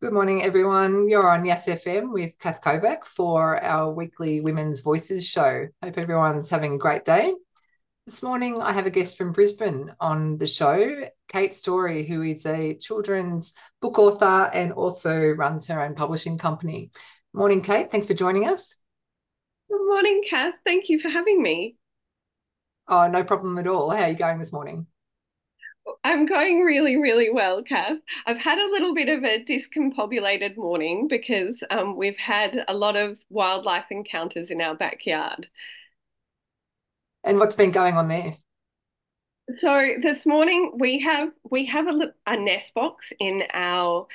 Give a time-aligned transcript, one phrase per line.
[0.00, 1.08] Good morning, everyone.
[1.08, 5.66] You're on Yes FM with Kath Kovac for our weekly Women's Voices show.
[5.82, 7.34] Hope everyone's having a great day.
[8.06, 12.46] This morning, I have a guest from Brisbane on the show, Cate Storey, who is
[12.46, 16.92] a children's book author and also runs her own publishing company.
[17.34, 17.90] Morning, Cate.
[17.90, 18.78] Thanks for joining us.
[19.68, 20.54] Good morning, Kath.
[20.64, 21.74] Thank you for having me.
[22.86, 23.90] Oh, no problem at all.
[23.90, 24.86] How are you going this morning?
[26.04, 27.98] I'm going really, really well, Kath.
[28.26, 32.96] I've had a little bit of a discombobulated morning because um, we've had a lot
[32.96, 35.48] of wildlife encounters in our backyard.
[37.24, 38.34] And what's been going on there?
[39.52, 44.06] So this morning we have we have a, a nest box in our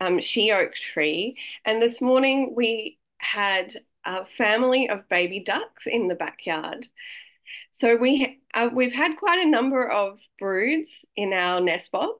[0.00, 6.08] um, she oak tree, and this morning we had a family of baby ducks in
[6.08, 6.86] the backyard.
[7.72, 12.18] So we uh, we've had quite a number of broods in our nest box,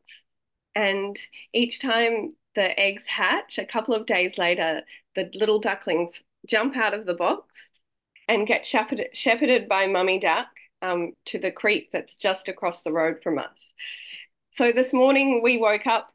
[0.74, 1.18] and
[1.52, 4.82] each time the eggs hatch, a couple of days later,
[5.14, 6.12] the little ducklings
[6.46, 7.46] jump out of the box
[8.28, 10.48] and get shepherded, shepherded by mummy duck
[10.82, 13.58] um, to the creek that's just across the road from us.
[14.50, 16.10] So this morning we woke up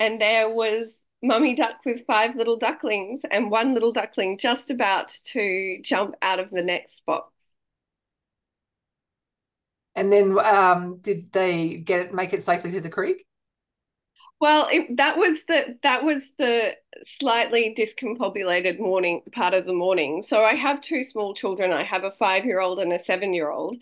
[0.00, 5.12] and there was mummy duck with five little ducklings and one little duckling just about
[5.24, 7.33] to jump out of the next box.
[9.96, 13.26] And then um, did they get it, make it safely to the creek?
[14.40, 20.22] Well, it, that was the that was the slightly discombobulated morning part of the morning.
[20.22, 21.72] So I have two small children.
[21.72, 23.76] I have a five year old and a seven year old.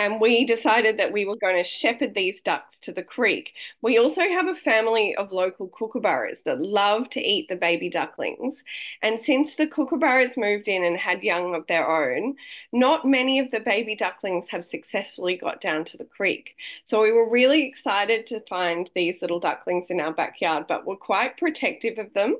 [0.00, 3.52] And we decided that we were going to shepherd these ducks to the creek.
[3.82, 8.62] We also have a family of local kookaburras that love to eat the baby ducklings.
[9.02, 12.36] And since the kookaburras moved in and had young of their own,
[12.72, 16.54] not many of the baby ducklings have successfully got down to the creek.
[16.84, 20.96] So we were really excited to find these little ducklings in our backyard, but we're
[20.96, 22.36] quite protective of them.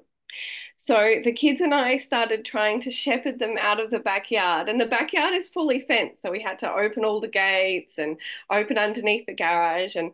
[0.78, 4.80] So the kids and I started trying to shepherd them out of the backyard, and
[4.80, 6.22] the backyard is fully fenced.
[6.22, 8.16] So we had to open all the gates and
[8.50, 9.94] open underneath the garage.
[9.94, 10.12] And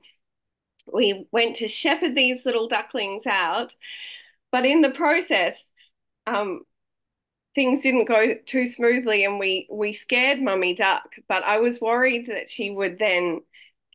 [0.92, 3.74] we went to shepherd these little ducklings out.
[4.52, 5.62] But in the process,
[6.26, 6.62] um,
[7.54, 12.28] things didn't go too smoothly and we we scared mummy duck but i was worried
[12.28, 13.40] that she would then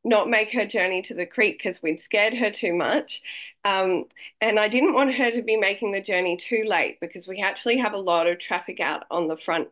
[0.04, 3.22] not make her journey to the creek because we'd scared her too much.
[3.64, 4.06] Um,
[4.42, 7.78] and I didn't want her to be making the journey too late because we actually
[7.78, 9.70] have a lot of traffic out on the front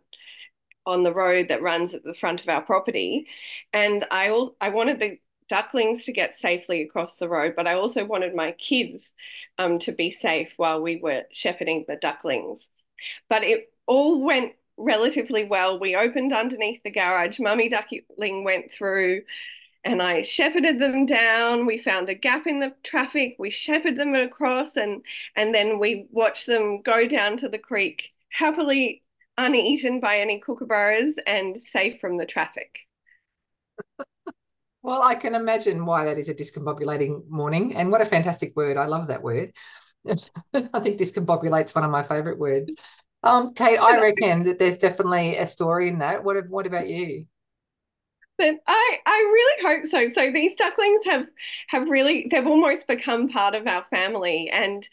[0.86, 3.28] on the road that runs at the front of our property.
[3.74, 7.74] And I all I wanted the ducklings to get safely across the road, but I
[7.74, 9.12] also wanted my kids
[9.60, 12.66] um, to be safe while we were shepherding the ducklings.
[13.30, 15.78] But it all went relatively well.
[15.78, 17.38] We opened underneath the garage.
[17.38, 19.24] Mummy duckling went through
[19.84, 21.66] and I shepherded them down.
[21.66, 23.36] We found a gap in the traffic.
[23.40, 25.04] We shepherded them across, and
[25.36, 29.04] and then we watched them go down to the creek happily
[29.38, 32.80] uneaten by any kookaburras and safe from the traffic.
[34.84, 38.78] Well, I can imagine why that is a discombobulating morning, and what a fantastic word!
[38.78, 39.52] I love that word.
[40.08, 42.76] I think discombobulate's one of my favourite words.
[43.22, 46.24] Um, Cate, I reckon that there's definitely a story in that.
[46.24, 47.28] What what about you?
[48.68, 50.10] I I really hope so.
[50.14, 51.28] So these ducklings have
[51.68, 54.88] have really they've almost become part of our family, and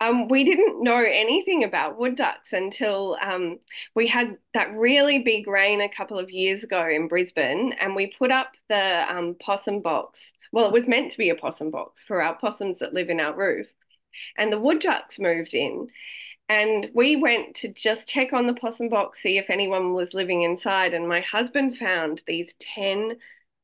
[0.00, 3.58] um, we didn't know anything about wood ducks until um,
[3.94, 8.14] we had that really big rain a couple of years ago in Brisbane, and we
[8.18, 10.32] put up the um, possum box.
[10.52, 13.20] Well, it was meant to be a possum box for our possums that live in
[13.20, 13.66] our roof,
[14.38, 15.88] and the wood ducks moved in.
[16.52, 20.42] And we went to just check on the possum box, see if anyone was living
[20.42, 20.92] inside.
[20.92, 23.16] And my husband found these 10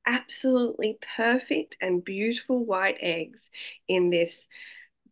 [0.06, 3.42] absolutely perfect and beautiful white eggs
[3.88, 4.46] in this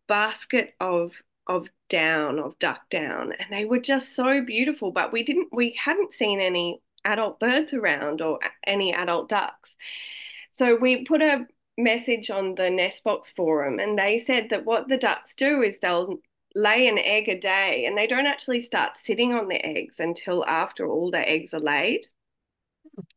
[0.08, 1.12] basket of
[1.46, 5.78] of down of duck down and they were just so beautiful but we didn't we
[5.84, 9.76] hadn't seen any adult birds around or any adult ducks
[10.50, 14.88] so we put a message on the nest box forum and they said that what
[14.88, 16.18] the ducks do is they'll
[16.56, 20.44] lay an egg a day and they don't actually start sitting on the eggs until
[20.46, 22.06] after all the eggs are laid.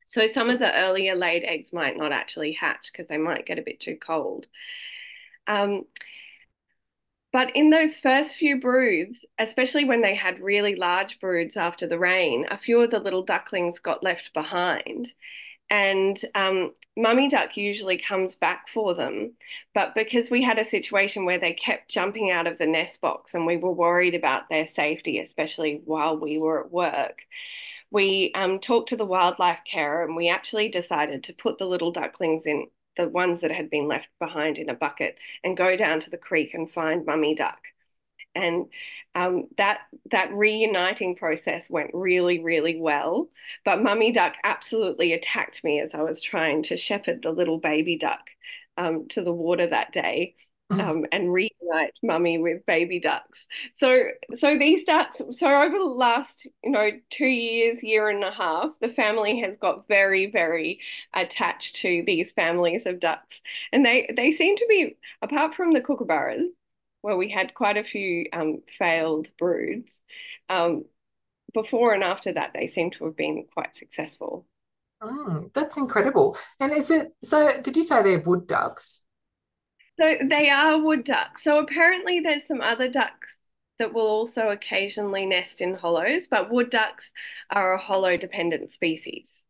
[0.05, 3.57] So some of the earlier laid eggs might not actually hatch because they might get
[3.57, 4.47] a bit too cold.
[5.47, 5.85] Um,
[7.31, 11.99] but in those first few broods, especially when they had really large broods after the
[11.99, 15.13] rain, a few of the little ducklings got left behind.
[15.69, 19.33] And um, mummy duck usually comes back for them.
[19.73, 23.33] But because we had a situation where they kept jumping out of the nest box
[23.33, 27.19] and we were worried about their safety, especially while we were at work,
[27.91, 31.91] we um, talked to the wildlife carer and we actually decided to put the little
[31.91, 32.67] ducklings in
[32.97, 36.17] the ones that had been left behind in a bucket and go down to the
[36.17, 37.59] creek and find mummy duck.
[38.35, 38.67] And
[39.15, 39.79] um, that
[40.11, 43.29] that reuniting process went really really well.
[43.65, 47.97] But mummy duck absolutely attacked me as i was trying to shepherd the little baby
[47.97, 48.21] duck
[48.77, 50.35] um, to the water that day
[50.71, 50.81] mm.
[50.81, 53.45] um, and reunite mummy with baby ducks.
[53.77, 54.05] So
[54.35, 58.71] so these ducks so over the last you know two years year and a half
[58.79, 60.79] the family has got very very
[61.13, 63.41] attached to these families of ducks.
[63.71, 66.47] And they they seem to be apart from the kookaburras
[67.01, 69.89] where we had quite a few um, failed broods.
[70.49, 70.85] Um,
[71.53, 74.45] before and after that, they seem to have been quite successful.
[75.01, 76.37] Oh, that's incredible.
[76.59, 77.59] And is it so?
[77.61, 79.03] Did you say they're wood ducks?
[79.99, 81.43] So they are wood ducks.
[81.43, 83.35] So apparently, there's some other ducks
[83.79, 87.09] that will also occasionally nest in hollows, but wood ducks
[87.49, 89.41] are a hollow dependent species.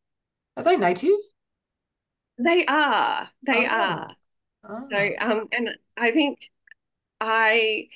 [0.56, 1.10] Are they native?
[2.38, 3.30] They are.
[3.46, 3.70] They oh.
[3.70, 4.16] are.
[4.68, 4.88] Oh.
[4.92, 6.40] So, um, and I think
[7.22, 7.90] I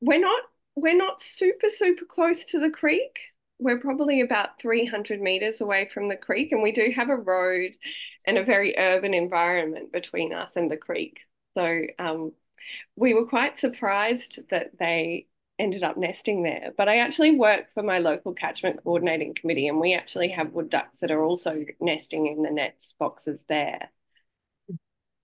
[0.00, 0.42] we're not
[0.76, 3.18] we're not super super close to the creek.
[3.58, 7.72] We're probably about 300 meters away from the creek, and we do have a road
[8.26, 11.20] and a very urban environment between us and the creek.
[11.56, 12.32] So um,
[12.96, 16.72] we were quite surprised that they ended up nesting there.
[16.76, 20.70] But I actually work for my local catchment coordinating committee, and we actually have wood
[20.70, 23.90] ducks that are also nesting in the nest boxes there.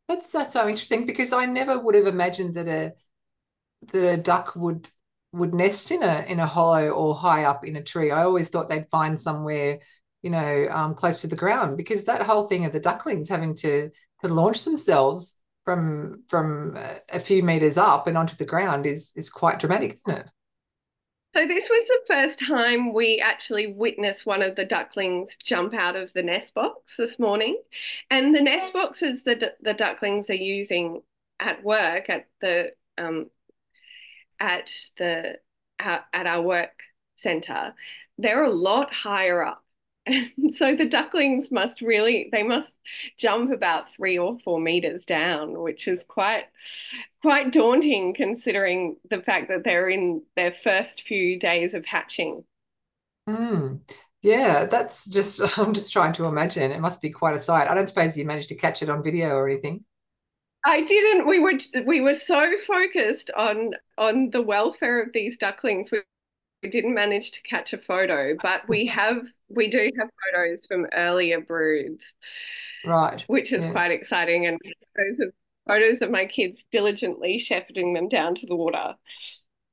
[0.08, 2.94] That's that's so interesting because I never would have imagined that a
[3.88, 4.88] that a duck would
[5.32, 8.10] would nest in a in a hollow or high up in a tree.
[8.10, 9.78] I always thought they'd find somewhere,
[10.22, 13.54] you know, um, close to the ground because that whole thing of the ducklings having
[13.56, 13.90] to
[14.22, 16.76] to launch themselves from from
[17.12, 20.26] a few meters up and onto the ground is is quite dramatic, isn't it?
[21.34, 25.94] So this was the first time we actually witnessed one of the ducklings jump out
[25.94, 27.60] of the nest box this morning,
[28.10, 31.02] and the nest boxes that the ducklings are using
[31.38, 33.30] at work at the um,
[34.40, 35.38] at the
[35.78, 36.82] at, our work
[37.14, 37.74] center,
[38.18, 39.64] they're a lot higher up.
[40.06, 42.70] And so the ducklings must really they must
[43.18, 46.44] jump about three or four meters down, which is quite
[47.22, 52.44] quite daunting considering the fact that they're in their first few days of hatching.
[53.28, 53.80] Mm.
[54.22, 56.70] Yeah, that's just I'm just trying to imagine.
[56.72, 57.68] It must be quite a sight.
[57.68, 59.84] I don't suppose you managed to catch it on video or anything.
[60.64, 61.26] I didn't.
[61.26, 61.54] We were
[61.86, 65.90] we were so focused on on the welfare of these ducklings.
[65.90, 66.02] We,
[66.62, 70.86] we didn't manage to catch a photo, but we have we do have photos from
[70.92, 72.02] earlier broods,
[72.84, 73.22] right?
[73.22, 73.72] Which is yeah.
[73.72, 74.58] quite exciting, and
[74.96, 75.32] photos of
[75.66, 78.94] photos of my kids diligently shepherding them down to the water.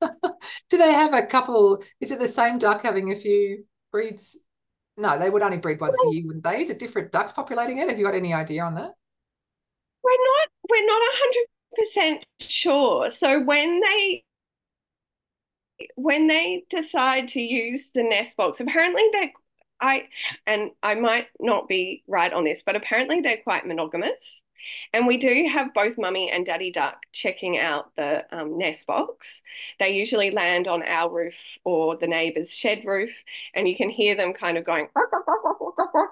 [0.00, 1.82] do they have a couple?
[2.00, 4.38] Is it the same duck having a few breeds?
[4.96, 6.60] No, they would only breed once a year, wouldn't they?
[6.60, 7.88] Is it different ducks populating it?
[7.88, 8.92] Have you got any idea on that?
[10.02, 11.46] We're not we're not hundred
[11.76, 13.10] percent sure.
[13.10, 14.24] So when they
[15.96, 19.32] when they decide to use the nest box, apparently they're
[19.80, 20.08] I
[20.46, 24.42] and I might not be right on this, but apparently they're quite monogamous.
[24.92, 29.40] And we do have both mummy and daddy duck checking out the um, nest box.
[29.78, 31.34] They usually land on our roof
[31.64, 33.12] or the neighbor's shed roof,
[33.54, 34.88] and you can hear them kind of going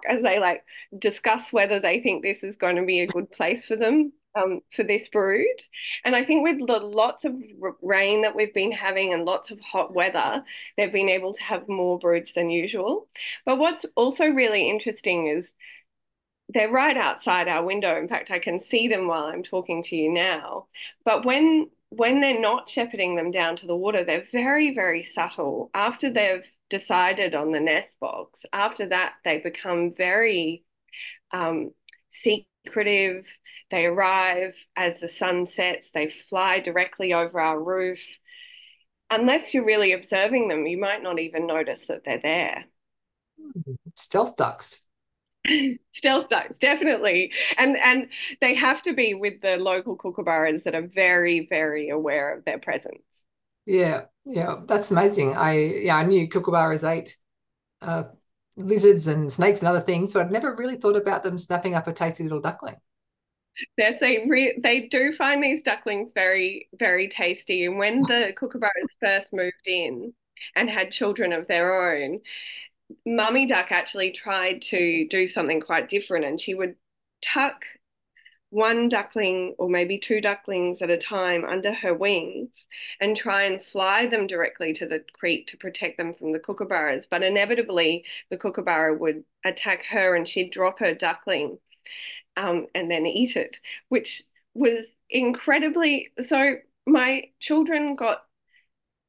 [0.09, 0.65] as they like
[0.99, 4.61] discuss whether they think this is going to be a good place for them um,
[4.75, 5.47] for this brood.
[6.05, 7.35] And I think with the lots of
[7.83, 10.45] rain that we've been having and lots of hot weather,
[10.77, 13.09] they've been able to have more broods than usual.
[13.45, 15.53] But what's also really interesting is
[16.49, 17.99] they're right outside our window.
[17.99, 20.67] In fact, I can see them while I'm talking to you now.
[21.05, 25.71] But when when they're not shepherding them down to the water, they're very, very subtle.
[25.73, 30.65] After they've decided on the nest box, after that, they become very
[31.33, 31.71] um,
[32.11, 33.25] secretive.
[33.71, 38.01] They arrive as the sun sets, they fly directly over our roof.
[39.11, 42.65] Unless you're really observing them, you might not even notice that they're there.
[43.95, 44.86] Stealth ducks.
[45.95, 47.33] stealth ducks definitely.
[47.59, 48.09] And and
[48.41, 52.59] they have to be with the local kookaburras that are very very aware of their
[52.59, 53.03] presence.
[53.67, 55.35] Yeah yeah that's amazing.
[55.37, 57.17] I yeah i knew kookaburras ate
[57.83, 58.05] uh,
[58.57, 61.87] lizards and snakes and other things so i'd never really thought about them snapping up
[61.87, 62.77] a tasty little duckling.
[63.79, 67.65] Yes, they re- they do find these ducklings very very tasty.
[67.65, 70.13] And when the kookaburras first moved in
[70.55, 72.21] and had children of their own,
[73.05, 76.77] Mummy Duck actually tried to do something quite different, and she would
[77.23, 77.65] tuck
[78.51, 82.49] one duckling or maybe two ducklings at a time under her wings
[83.01, 87.05] and try and fly them directly to the creek to protect them from the kookaburras.
[87.11, 91.59] But inevitably, the kookaburra would attack her and she'd drop her duckling
[92.37, 94.23] um, and then eat it, which
[94.55, 96.55] was incredibly so.
[96.87, 98.25] My children got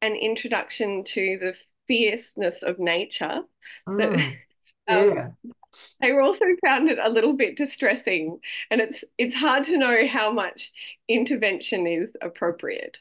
[0.02, 1.54] an introduction to the
[1.88, 3.42] fierceness of nature.
[3.88, 4.36] Mm,
[4.90, 5.30] yeah.
[5.44, 5.54] Um,
[6.02, 8.40] I also found it a little bit distressing,
[8.72, 10.72] and it's it's hard to know how much
[11.08, 12.98] intervention is appropriate.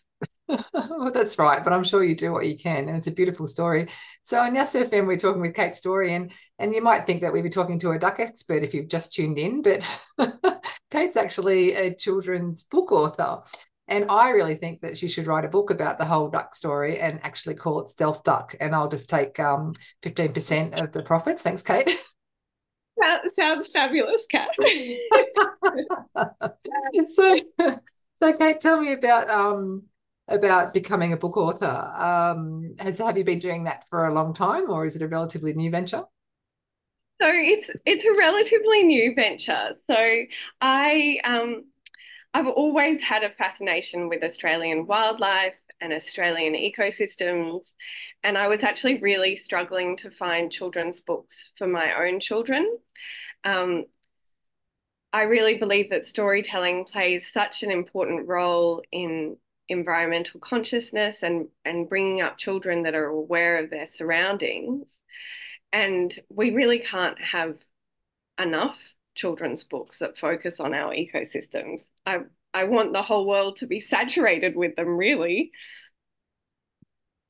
[0.49, 3.47] well, that's right, but I'm sure you do what you can, and it's a beautiful
[3.47, 3.89] story.
[4.23, 7.33] So on Yes FM, we're talking with Cate Storey, and and you might think that
[7.33, 10.07] we'd be talking to a duck expert if you've just tuned in, but
[10.91, 13.43] Cate's actually a children's book author.
[13.89, 16.99] And I really think that she should write a book about the whole duck story
[16.99, 18.55] and actually call it Stealth Duck.
[18.61, 21.43] And I'll just take um, 15% of the profits.
[21.43, 21.97] Thanks, Cate.
[22.99, 24.49] That sounds fabulous, Kat.
[27.13, 27.37] so,
[28.23, 29.83] so Cate, tell me about um,
[30.29, 31.67] about becoming a book author.
[31.67, 35.09] Um, has have you been doing that for a long time, or is it a
[35.09, 36.05] relatively new venture?
[37.21, 39.75] So it's it's a relatively new venture.
[39.91, 40.17] So
[40.61, 41.65] I um,
[42.37, 47.73] I've always had a fascination with Australian wildlife and Australian ecosystems,
[48.23, 52.77] and I was actually really struggling to find children's books for my own children.
[53.43, 53.87] Um,
[55.15, 59.39] I really believe that storytelling plays such an important role in
[59.71, 64.91] environmental consciousness and and bringing up children that are aware of their surroundings
[65.73, 67.57] and we really can't have
[68.39, 68.77] enough
[69.17, 72.21] children's books that focus on our ecosystems i
[72.55, 75.51] i want the whole world to be saturated with them really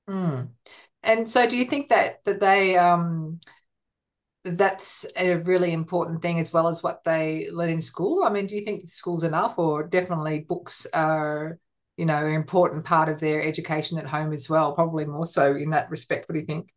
[0.08, 0.48] mm.
[1.02, 3.38] and so do you think that that they um
[4.44, 8.46] that's a really important thing as well as what they learn in school i mean
[8.46, 11.58] do you think school's enough or definitely books are
[11.96, 15.54] you know, an important part of their education at home as well, probably more so
[15.54, 16.28] in that respect.
[16.28, 16.70] What do you think?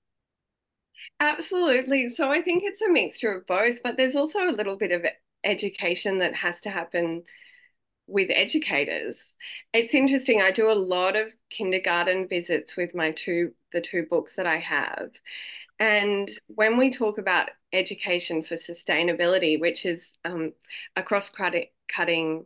[1.19, 2.09] Absolutely.
[2.09, 5.03] So I think it's a mixture of both, but there's also a little bit of
[5.43, 7.23] education that has to happen
[8.07, 9.35] with educators.
[9.73, 10.41] It's interesting.
[10.41, 14.57] I do a lot of kindergarten visits with my two the two books that I
[14.57, 15.11] have.
[15.79, 20.53] And when we talk about education for sustainability, which is um,
[20.95, 22.45] a cross-cutting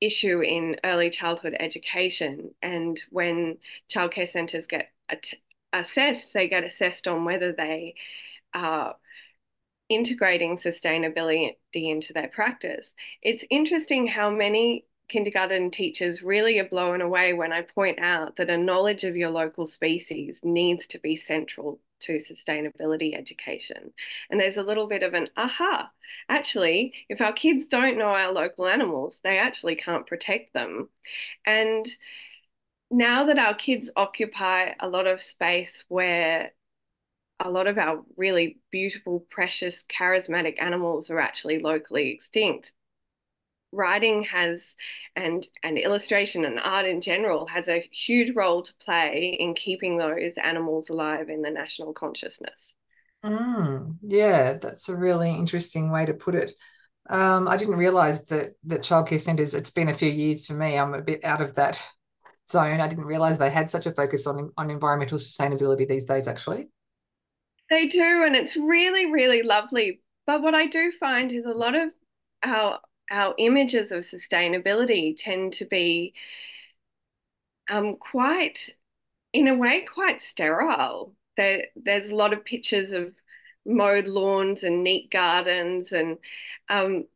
[0.00, 2.50] issue in early childhood education.
[2.62, 3.58] And when
[3.90, 4.90] childcare centres get
[5.72, 7.94] assessed, they get assessed on whether they
[8.54, 8.96] are
[9.88, 12.94] integrating sustainability into their practice.
[13.22, 18.50] It's interesting how many kindergarten teachers really are blown away when I point out that
[18.50, 23.92] a knowledge of your local species needs to be central to sustainability education.
[24.30, 25.90] And there's a little bit of an aha.
[26.28, 30.90] Actually, if our kids don't know our local animals, they actually can't protect them.
[31.46, 31.88] And
[32.90, 36.52] now that our kids occupy a lot of space where
[37.40, 42.72] a lot of our really beautiful, precious, charismatic animals are actually locally extinct,
[43.70, 44.64] writing has
[45.14, 49.98] and and illustration and art in general has a huge role to play in keeping
[49.98, 52.72] those animals alive in the national consciousness.
[53.24, 56.52] Mm, yeah, that's a really interesting way to put it.
[57.10, 59.54] Um, I didn't realize that that childcare centres.
[59.54, 60.78] It's been a few years for me.
[60.78, 61.86] I'm a bit out of that
[62.50, 62.80] zone.
[62.80, 66.28] I didn't realize they had such a focus on on environmental sustainability these days.
[66.28, 66.68] Actually,
[67.70, 70.00] they do, and it's really really lovely.
[70.26, 71.90] But what I do find is a lot of
[72.42, 76.14] our our images of sustainability tend to be
[77.70, 78.70] um, quite,
[79.32, 81.14] in a way, quite sterile.
[81.36, 83.12] There, there's a lot of pictures of
[83.66, 86.18] mowed lawns and neat gardens, and
[86.68, 87.06] um,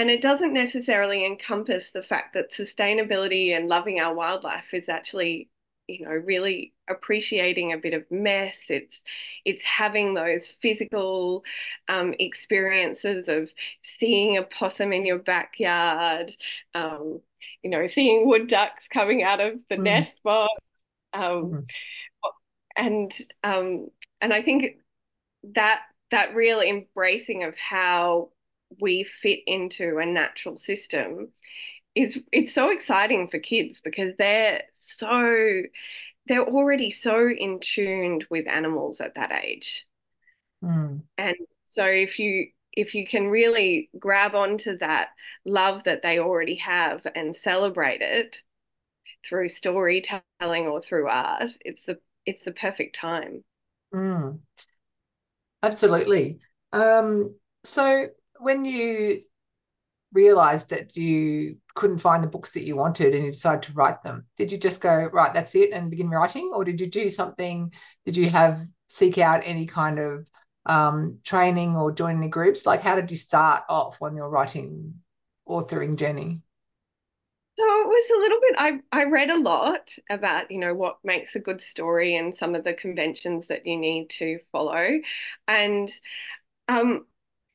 [0.00, 5.50] and it doesn't necessarily encompass the fact that sustainability and loving our wildlife is actually
[5.88, 9.02] you know really appreciating a bit of mess it's
[9.44, 11.44] it's having those physical
[11.88, 13.50] um, experiences of
[13.82, 16.32] seeing a possum in your backyard
[16.74, 17.20] um,
[17.62, 19.82] you know seeing wood ducks coming out of the mm.
[19.82, 20.50] nest box
[21.12, 21.66] um, mm.
[22.76, 23.12] and
[23.44, 23.88] um,
[24.22, 24.76] and I think
[25.54, 25.80] that
[26.10, 28.30] that real embracing of how
[28.80, 31.28] we fit into a natural system
[31.94, 35.62] is it's so exciting for kids because they're so
[36.26, 39.86] they're already so in tuned with animals at that age.
[40.62, 41.02] Mm.
[41.18, 41.36] And
[41.70, 45.08] so if you if you can really grab onto that
[45.44, 48.36] love that they already have and celebrate it
[49.28, 50.22] through storytelling
[50.66, 53.42] or through art, it's the it's the perfect time.
[53.92, 54.38] Mm.
[55.62, 56.38] Absolutely.
[56.72, 57.34] Um,
[57.64, 58.06] so
[58.40, 59.20] when you
[60.12, 64.02] realized that you couldn't find the books that you wanted and you decided to write
[64.02, 66.50] them did you just go right that's it and begin writing?
[66.52, 67.72] Or did you do something?
[68.04, 70.28] Did you have seek out any kind of
[70.66, 72.66] um, training or join any groups?
[72.66, 74.94] Like how did you start off on your writing
[75.48, 76.40] authoring journey?
[77.58, 80.96] So it was a little bit, I, I read a lot about, you know, what
[81.04, 84.88] makes a good story and some of the conventions that you need to follow.
[85.46, 85.90] And
[86.68, 87.04] um,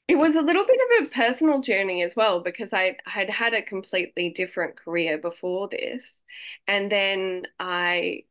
[0.07, 3.53] it was a little bit of a personal journey as well because I had had
[3.53, 6.21] a completely different career before this.
[6.67, 8.23] And then I,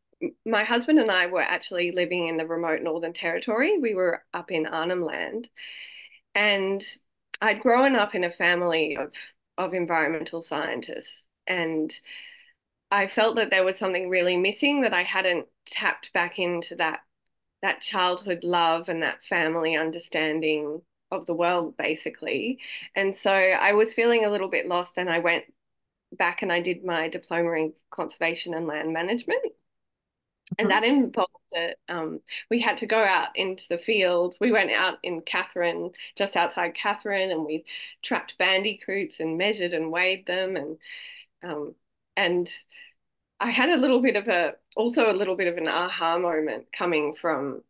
[0.47, 3.78] my husband and I were actually living in the remote Northern Territory.
[3.78, 5.49] We were up in Arnhem Land.
[6.35, 6.85] And
[7.40, 9.12] I'd grown up in a family of,
[9.59, 11.25] of environmental scientists.
[11.49, 11.93] And
[12.90, 17.00] I felt that there was something really missing that I hadn't tapped back into that
[17.62, 20.83] that childhood love and that family understanding
[21.14, 22.59] of the world basically.
[22.94, 25.44] And so I was feeling a little bit lost and I went
[26.12, 29.42] back and I did my diploma in conservation and land management.
[30.59, 31.78] And that involved it.
[31.88, 34.35] Um, we had to go out into the field.
[34.40, 37.64] We went out in Katherine, just outside Katherine, and we
[38.02, 40.56] trapped bandicoots and measured and weighed them.
[40.56, 40.78] And
[41.42, 41.75] um,
[42.16, 42.50] and
[43.40, 46.66] I had a little bit of a, also a little bit of an aha moment
[46.73, 47.62] coming from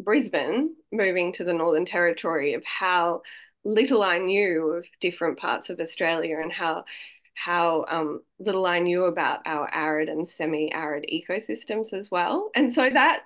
[0.00, 3.22] Brisbane, moving to the Northern Territory, of how
[3.64, 6.84] little I knew of different parts of Australia and how
[7.36, 12.50] how um, little I knew about our arid and semi-arid ecosystems as well.
[12.54, 13.24] And so that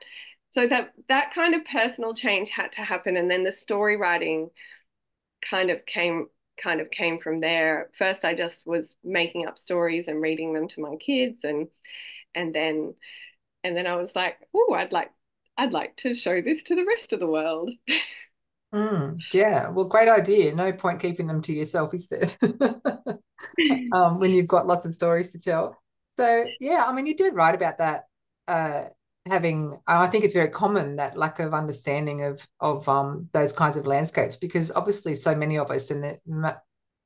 [0.51, 4.51] so that that kind of personal change had to happen, and then the story writing
[5.43, 6.27] kind of came
[6.63, 7.91] kind of came from there.
[7.99, 11.69] First, I just was making up stories and reading them to my kids, and
[12.35, 12.95] and then
[13.65, 15.11] and then I was like, oh, I'd like
[15.59, 17.71] I'd like to show this to the rest of the world.
[18.73, 20.55] Mm, yeah, well, great idea.
[20.55, 22.31] No point keeping them to yourself, is there?
[23.93, 25.77] um, when you've got lots of stories to tell.
[26.19, 28.05] So, yeah, I mean, you did write about that.
[28.47, 28.85] Uh,
[29.27, 33.77] having, I think it's very common that lack of understanding of of um, those kinds
[33.77, 36.57] of landscapes because obviously so many of us in the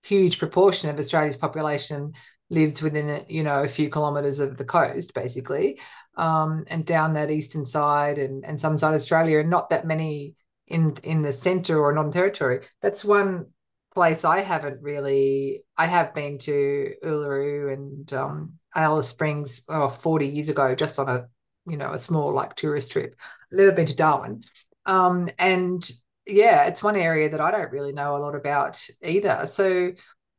[0.05, 2.13] huge proportion of Australia's population
[2.51, 5.81] lives within you know a few kilometres of the coast, basically
[6.17, 9.87] um, and down that eastern side and, and some side of Australia, and not that
[9.87, 10.35] many
[10.67, 12.61] in in the centre or Northern Territory.
[12.81, 13.47] That's one
[13.95, 15.65] place I haven't really.
[15.77, 21.09] I have been to Uluru and um, Alice Springs oh, 40 years ago, just on
[21.09, 21.29] a
[21.67, 23.15] you know a small like tourist trip.
[23.53, 24.43] I've never been to Darwin,
[24.87, 25.89] um, and
[26.27, 29.47] yeah, it's one area that I don't really know a lot about either.
[29.47, 29.93] So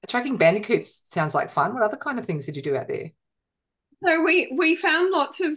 [0.08, 1.74] tracking bandicoots sounds like fun.
[1.74, 3.12] What other kind of things did you do out there?
[4.04, 5.54] So we we found lots of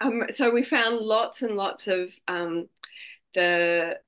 [0.00, 2.68] um so we found lots and lots of um
[3.34, 3.98] the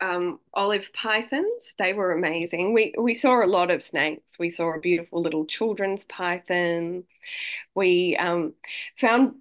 [0.00, 1.74] um olive pythons.
[1.78, 2.72] They were amazing.
[2.72, 4.38] We we saw a lot of snakes.
[4.38, 7.04] We saw a beautiful little children's python.
[7.74, 8.54] We um
[8.98, 9.34] found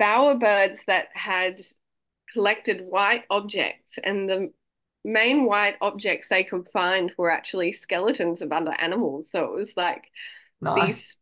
[0.00, 1.60] bowerbirds that had
[2.32, 4.52] collected white objects and the
[5.04, 9.28] main white objects they could find were actually skeletons of other animals.
[9.30, 10.04] So it was like
[10.60, 10.86] nice.
[10.86, 11.16] these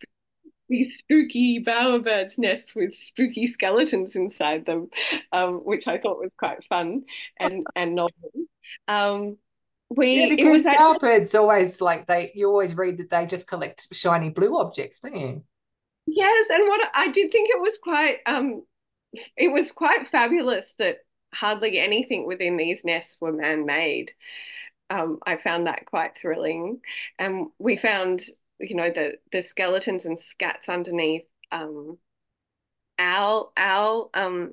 [0.70, 4.88] these spooky bowerbirds nests with spooky skeletons inside them,
[5.32, 7.02] um, which I thought was quite fun
[7.38, 8.30] and and novel.
[8.88, 9.36] Um,
[9.90, 14.30] we yeah, because bowerbirds always like they you always read that they just collect shiny
[14.30, 15.44] blue objects, don't you?
[16.06, 18.62] Yes, and what I did think it was quite um,
[19.36, 20.98] it was quite fabulous that
[21.34, 24.12] hardly anything within these nests were man-made.
[24.88, 26.80] Um, I found that quite thrilling,
[27.18, 28.22] and we found
[28.60, 31.98] you know the the skeletons and scats underneath um,
[32.98, 34.52] owl owl um,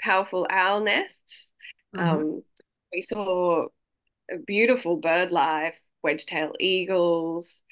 [0.00, 1.48] powerful owl nests.
[1.96, 2.08] Mm-hmm.
[2.08, 2.42] Um,
[2.92, 3.66] we saw
[4.46, 7.62] beautiful bird life, wedge-tailed eagles.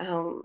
[0.00, 0.42] Um,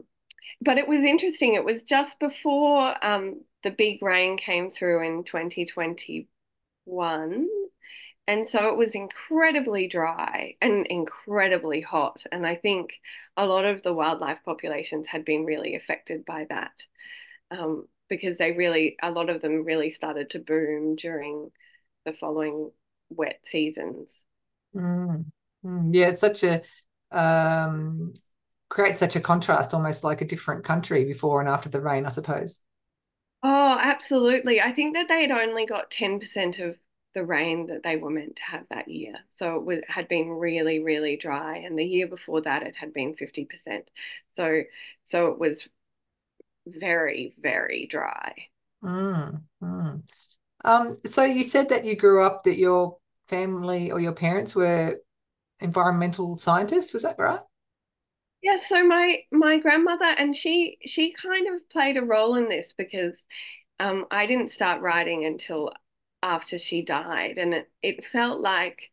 [0.62, 1.56] but it was interesting.
[1.56, 7.47] It was just before um, the big rain came through in 2021
[8.27, 12.23] and so it was incredibly dry and incredibly hot.
[12.31, 12.93] And I think
[13.36, 16.71] a lot of the wildlife populations had been really affected by that
[17.51, 21.51] um, because they really, a lot of them really started to boom during
[22.05, 22.71] the following
[23.09, 24.12] wet seasons.
[24.75, 25.25] Mm.
[25.65, 25.89] Mm.
[25.93, 26.62] Yeah, it's such a,
[27.12, 28.13] um,
[28.69, 32.09] creates such a contrast, almost like a different country before and after the rain, I
[32.09, 32.62] suppose.
[33.43, 34.62] Oh, absolutely.
[34.62, 36.77] I think that they had only got 10% of
[37.13, 39.13] the rain that they were meant to have that year.
[39.36, 42.93] So it was, had been really, really dry, and the year before that it had
[42.93, 43.89] been fifty percent.
[44.36, 44.63] So,
[45.06, 45.67] so it was
[46.65, 48.34] very, very dry.
[48.84, 50.02] Mm, mm.
[50.65, 52.97] Um, so you said that you grew up that your
[53.28, 54.99] family or your parents were
[55.60, 56.93] environmental scientists.
[56.93, 57.39] Was that right?
[58.41, 58.58] Yeah.
[58.60, 63.17] So my my grandmother and she she kind of played a role in this because
[63.80, 65.71] um, I didn't start writing until
[66.23, 68.91] after she died and it, it felt like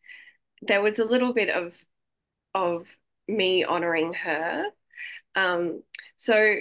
[0.62, 1.76] there was a little bit of
[2.54, 2.86] of
[3.28, 4.64] me honoring her
[5.34, 5.82] Um,
[6.16, 6.56] so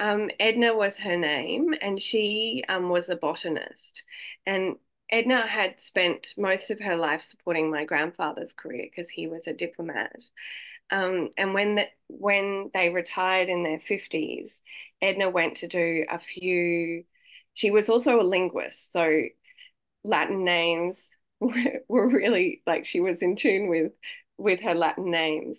[0.00, 4.04] um, Edna was her name, and she um, was a botanist.
[4.46, 4.76] And
[5.10, 9.52] Edna had spent most of her life supporting my grandfather's career because he was a
[9.54, 10.16] diplomat.
[10.90, 14.60] Um, and when the, when they retired in their fifties,
[15.00, 17.04] Edna went to do a few.
[17.54, 19.24] She was also a linguist, so
[20.04, 20.96] Latin names
[21.40, 23.92] were, really like she was in tune with
[24.38, 25.58] with her Latin names.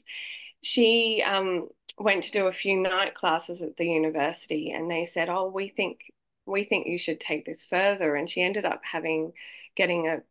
[0.62, 5.30] She um, went to do a few night classes at the university, and they said,
[5.30, 6.00] "Oh, we think
[6.46, 9.34] we think you should take this further." And she ended up having
[9.76, 10.24] getting a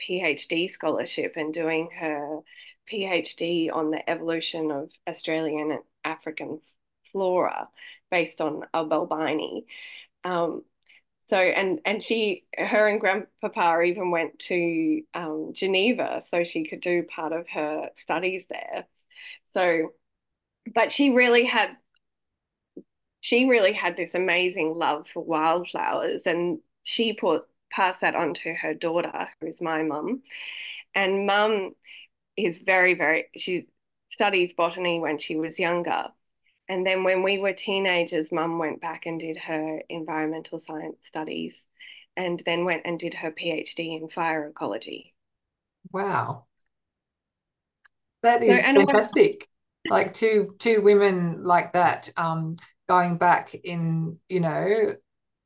[0.00, 2.40] PhD scholarship and doing her
[2.90, 6.60] PhD on the evolution of Australian and African
[7.12, 7.68] flora
[8.10, 9.66] based on Albini.
[10.24, 10.64] Um,
[11.26, 16.80] so and and she her and grandpapa even went to um, Geneva so she could
[16.80, 18.86] do part of her studies there.
[19.52, 19.92] So,
[20.74, 21.76] but she really had
[23.20, 28.54] she really had this amazing love for wildflowers and she put passed that on to
[28.54, 30.22] her daughter who is my mum
[30.94, 31.74] and mum
[32.36, 33.66] is very very she
[34.10, 36.08] studied botany when she was younger
[36.68, 41.54] and then when we were teenagers, mum went back and did her environmental science studies
[42.16, 45.14] and then went and did her PhD in fire ecology.
[45.92, 46.46] Wow.
[48.22, 49.46] That is so, fantastic.
[49.90, 52.54] like two two women like that, um,
[52.88, 54.94] going back in, you know,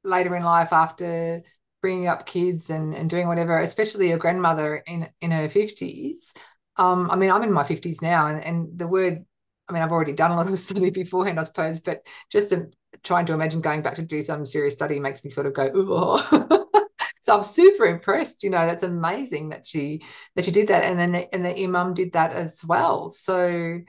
[0.04, 1.42] later in life after
[1.82, 6.36] bringing up kids and, and doing whatever, especially your grandmother in in her 50s.
[6.76, 9.24] Um, I mean, I'm in my 50s now, and, and the word
[9.68, 12.68] I mean, I've already done a lot of study beforehand, I suppose, but just to,
[13.02, 15.70] trying to imagine going back to do some serious study makes me sort of go,
[15.74, 16.64] oh.
[17.20, 18.42] so I'm super impressed.
[18.42, 20.02] You know, that's amazing that she
[20.34, 23.10] that she did that, and then and that your mum did that as well.
[23.10, 23.80] So,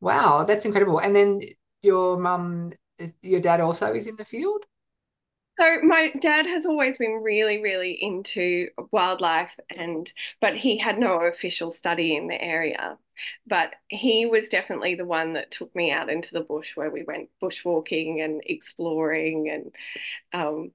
[0.00, 0.98] wow, that's incredible.
[0.98, 1.40] And then
[1.82, 2.70] your mum,
[3.22, 4.64] your dad also is in the field.
[5.58, 11.14] So my dad has always been really, really into wildlife and but he had no
[11.22, 12.96] official study in the area.
[13.46, 17.02] But he was definitely the one that took me out into the bush where we
[17.02, 19.74] went bushwalking and exploring and
[20.32, 20.72] um,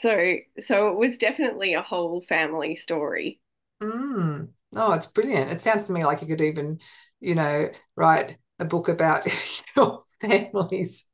[0.00, 0.36] so
[0.66, 3.40] so it was definitely a whole family story.
[3.82, 4.48] Mm.
[4.74, 5.50] Oh, it's brilliant.
[5.50, 6.80] It sounds to me like you could even,
[7.20, 9.26] you know, write a book about
[9.76, 11.08] your families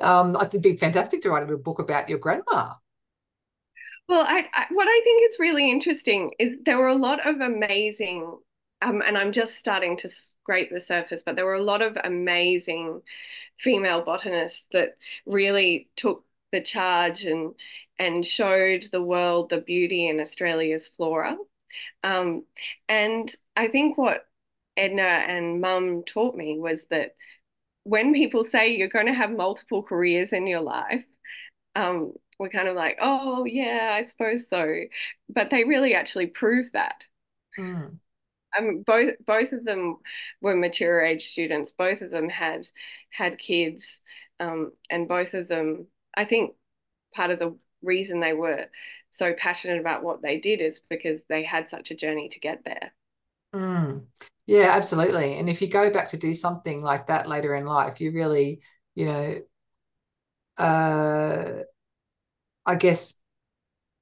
[0.00, 2.74] um, it'd be fantastic to write a little book about your grandma.
[4.08, 7.40] Well, I, I, what I think is really interesting is there were a lot of
[7.40, 8.38] amazing,
[8.82, 11.96] um, and I'm just starting to scrape the surface, but there were a lot of
[12.02, 13.02] amazing
[13.58, 14.96] female botanists that
[15.26, 17.54] really took the charge and
[17.98, 21.36] and showed the world the beauty in Australia's flora.
[22.04, 22.44] Um,
[22.88, 24.26] and I think what
[24.76, 27.16] Edna and Mum taught me was that
[27.86, 31.04] when people say you're going to have multiple careers in your life,
[31.76, 34.74] um, we're kind of like, oh, yeah, I suppose so.
[35.28, 37.04] But they really actually prove that.
[37.56, 37.98] Mm.
[38.58, 39.98] Um, both both of them
[40.40, 41.72] were mature age students.
[41.78, 42.66] Both of them had
[43.10, 44.00] had kids,
[44.40, 46.54] um, and both of them, I think,
[47.14, 48.66] part of the reason they were
[49.10, 52.64] so passionate about what they did is because they had such a journey to get
[52.64, 52.92] there.
[53.54, 54.06] Mm.
[54.46, 55.34] Yeah, absolutely.
[55.38, 58.60] And if you go back to do something like that later in life, you really,
[58.94, 59.40] you know,
[60.58, 61.62] uh,
[62.64, 63.16] I guess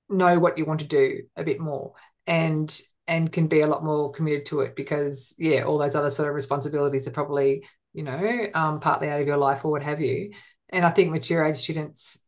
[0.09, 1.95] know what you want to do a bit more
[2.27, 6.11] and and can be a lot more committed to it because yeah, all those other
[6.11, 9.85] sort of responsibilities are probably, you know, um, partly out of your life or what
[9.85, 10.33] have you.
[10.71, 12.21] And I think mature age students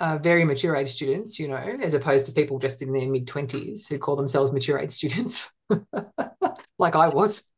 [0.00, 3.26] uh, very mature age students, you know, as opposed to people just in their mid
[3.28, 5.50] 20s who call themselves mature age students,
[6.80, 7.52] like I was.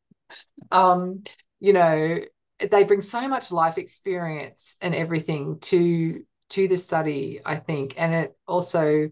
[0.71, 1.23] Um,
[1.59, 2.19] you know,
[2.59, 8.13] they bring so much life experience and everything to to the study, I think, and
[8.13, 9.09] it also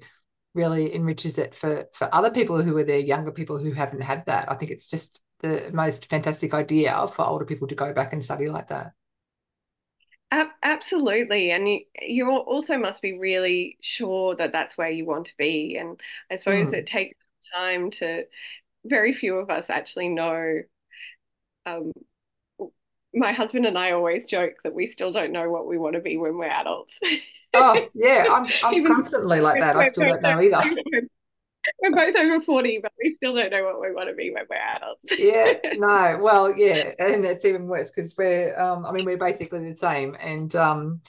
[0.54, 4.26] really enriches it for for other people who are there, younger people who haven't had
[4.28, 4.52] that.
[4.52, 8.24] I think it's just the most fantastic idea for older people to go back and
[8.24, 8.92] study like that.
[10.64, 11.52] Absolutely.
[11.52, 15.78] And you, you also must be really sure that that's where you want to be.
[15.78, 16.74] And I suppose mm.
[16.74, 17.16] it takes
[17.54, 18.24] time to,
[18.86, 20.62] very few of us actually know.
[21.66, 21.92] Um,
[23.14, 26.02] my husband and I always joke that we still don't know what we want to
[26.02, 26.98] be when we're adults.
[27.54, 28.26] oh, yeah.
[28.32, 29.76] I'm, I'm constantly like that.
[29.76, 30.76] I still don't know either.
[31.82, 34.46] we're both over 40, but we still don't know what we want to be when
[34.50, 35.02] we're adults.
[35.18, 39.68] yeah, no, well, yeah, and it's even worse because we're, um, I mean, we're basically
[39.68, 41.02] the same, and um,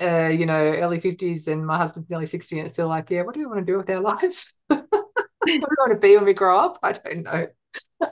[0.00, 3.22] uh, you know, early 50s, and my husband's nearly 60, and it's still like, yeah,
[3.22, 4.56] what do we want to do with our lives?
[5.46, 6.78] we want to be when we grow up?
[6.82, 7.46] I don't know.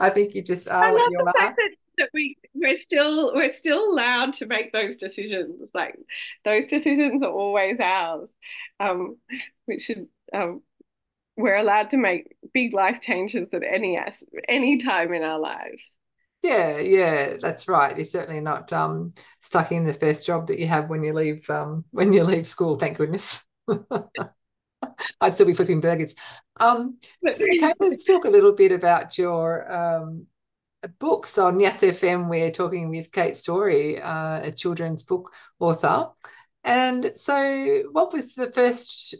[0.00, 1.32] I think you just are what you are.
[1.34, 1.54] That,
[1.98, 5.70] that we we're still we're still allowed to make those decisions.
[5.74, 5.96] Like
[6.44, 8.28] those decisions are always ours.
[8.80, 9.16] Um,
[9.66, 10.62] we should um,
[11.36, 13.98] we're allowed to make big life changes at any
[14.48, 15.82] any time in our lives.
[16.42, 17.96] Yeah, yeah, that's right.
[17.96, 21.48] You're certainly not um, stuck in the first job that you have when you leave
[21.50, 22.76] um, when you leave school.
[22.76, 23.44] Thank goodness.
[25.20, 26.14] I'd still be flipping burgers.
[26.58, 26.98] Um,
[27.32, 30.26] so, okay, let's talk a little bit about your um,
[30.98, 32.28] books on Yes FM.
[32.28, 36.08] We're talking with Cate Storey, uh, a children's book author.
[36.64, 39.16] And so, what was the first?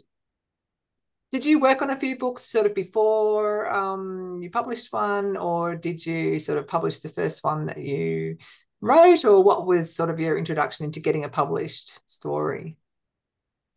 [1.31, 5.75] Did you work on a few books sort of before um, you published one, or
[5.75, 8.37] did you sort of publish the first one that you
[8.81, 12.77] wrote, or what was sort of your introduction into getting a published story?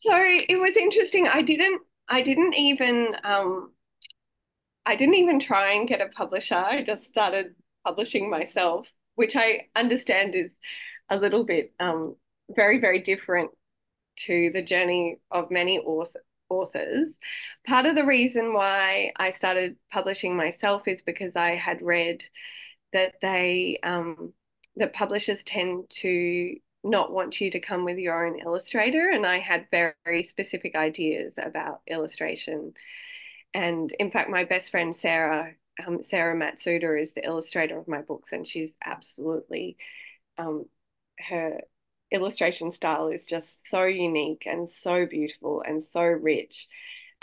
[0.02, 1.28] So it was interesting.
[1.28, 1.80] I didn't.
[2.08, 3.14] I didn't even.
[3.22, 3.72] Um,
[4.84, 6.56] I didn't even try and get a publisher.
[6.56, 10.50] I just started publishing myself, which I understand is
[11.08, 12.16] a little bit um,
[12.50, 13.52] very, very different
[14.26, 17.12] to the journey of many author, authors.
[17.64, 22.24] Part of the reason why I started publishing myself is because I had read
[22.92, 24.32] that they um,
[24.74, 29.38] that publishers tend to not want you to come with your own illustrator, and I
[29.38, 32.74] had very specific ideas about illustration.
[33.54, 35.54] And in fact, my best friend Sarah,
[35.86, 39.76] um, Sarah Matsuda is the illustrator of my books, and she's absolutely
[40.38, 40.66] um,
[41.18, 41.60] her
[42.10, 46.68] illustration style is just so unique and so beautiful and so rich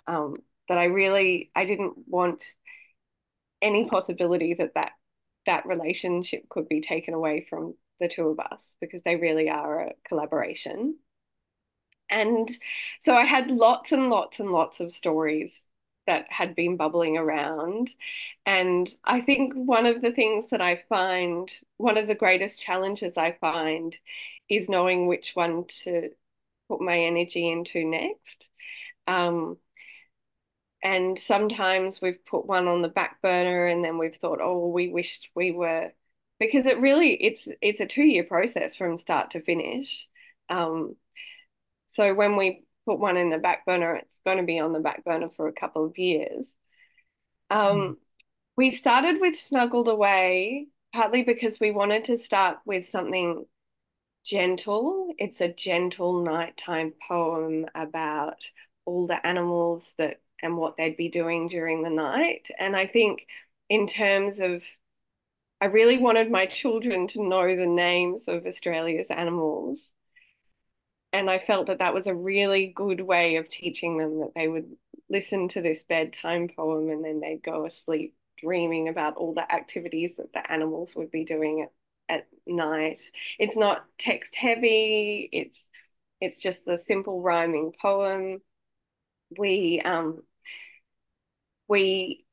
[0.08, 2.43] um, that I really I didn't want
[3.62, 4.91] any possibility that that
[5.45, 9.81] that relationship could be taken away from the two of us because they really are
[9.81, 10.97] a collaboration.
[12.09, 12.49] And
[13.01, 15.62] so I had lots and lots and lots of stories
[16.07, 17.91] that had been bubbling around.
[18.45, 23.13] And I think one of the things that I find, one of the greatest challenges
[23.15, 23.95] I find,
[24.49, 26.09] is knowing which one to
[26.67, 28.47] put my energy into next.
[29.07, 29.57] Um,
[30.81, 34.89] and sometimes we've put one on the back burner and then we've thought, oh, we
[34.89, 35.91] wished we were,
[36.39, 40.08] because it really, it's, it's a two year process from start to finish.
[40.49, 40.95] Um,
[41.88, 44.80] so when we put one in the back burner, it's going to be on the
[44.80, 46.56] back burner for a couple of years.
[47.49, 47.95] Um, mm.
[48.56, 53.45] We started with Snuggled Away, partly because we wanted to start with something
[54.25, 55.13] gentle.
[55.17, 58.38] It's a gentle nighttime poem about
[58.86, 62.49] all the animals that and what they'd be doing during the night.
[62.58, 63.25] And I think,
[63.69, 64.63] in terms of,
[65.62, 69.91] I really wanted my children to know the names of Australia's animals
[71.12, 74.48] and I felt that that was a really good way of teaching them that they
[74.48, 74.76] would
[75.10, 80.12] listen to this bedtime poem and then they'd go asleep dreaming about all the activities
[80.17, 81.67] that the animals would be doing
[82.10, 83.02] at, at night.
[83.39, 85.30] It's not text heavy.
[85.32, 85.60] It's
[86.22, 88.41] it's just a simple rhyming poem.
[89.38, 90.24] We um
[91.67, 92.26] we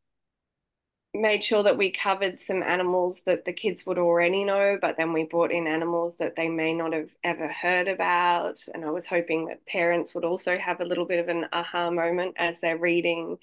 [1.17, 5.13] made sure that we covered some animals that the kids would already know, but then
[5.13, 8.61] we brought in animals that they may not have ever heard about.
[8.73, 11.91] And I was hoping that parents would also have a little bit of an aha
[11.91, 13.39] moment as they're reading.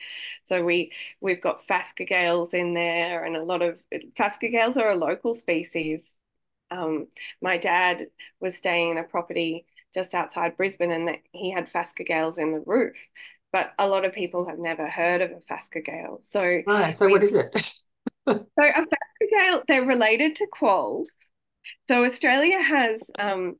[0.46, 3.78] So we we've got phascogales in there, and a lot of
[4.18, 6.02] phascogales are a local species.
[6.72, 7.08] Um,
[7.42, 8.08] my dad
[8.40, 12.96] was staying in a property just outside Brisbane, and he had phascogales in the roof
[13.54, 16.26] but a lot of people have never heard of a phascogale.
[16.26, 17.56] So, right, so what is it?
[18.28, 21.10] so a phascogale, they're related to quolls.
[21.88, 23.58] So Australia has um,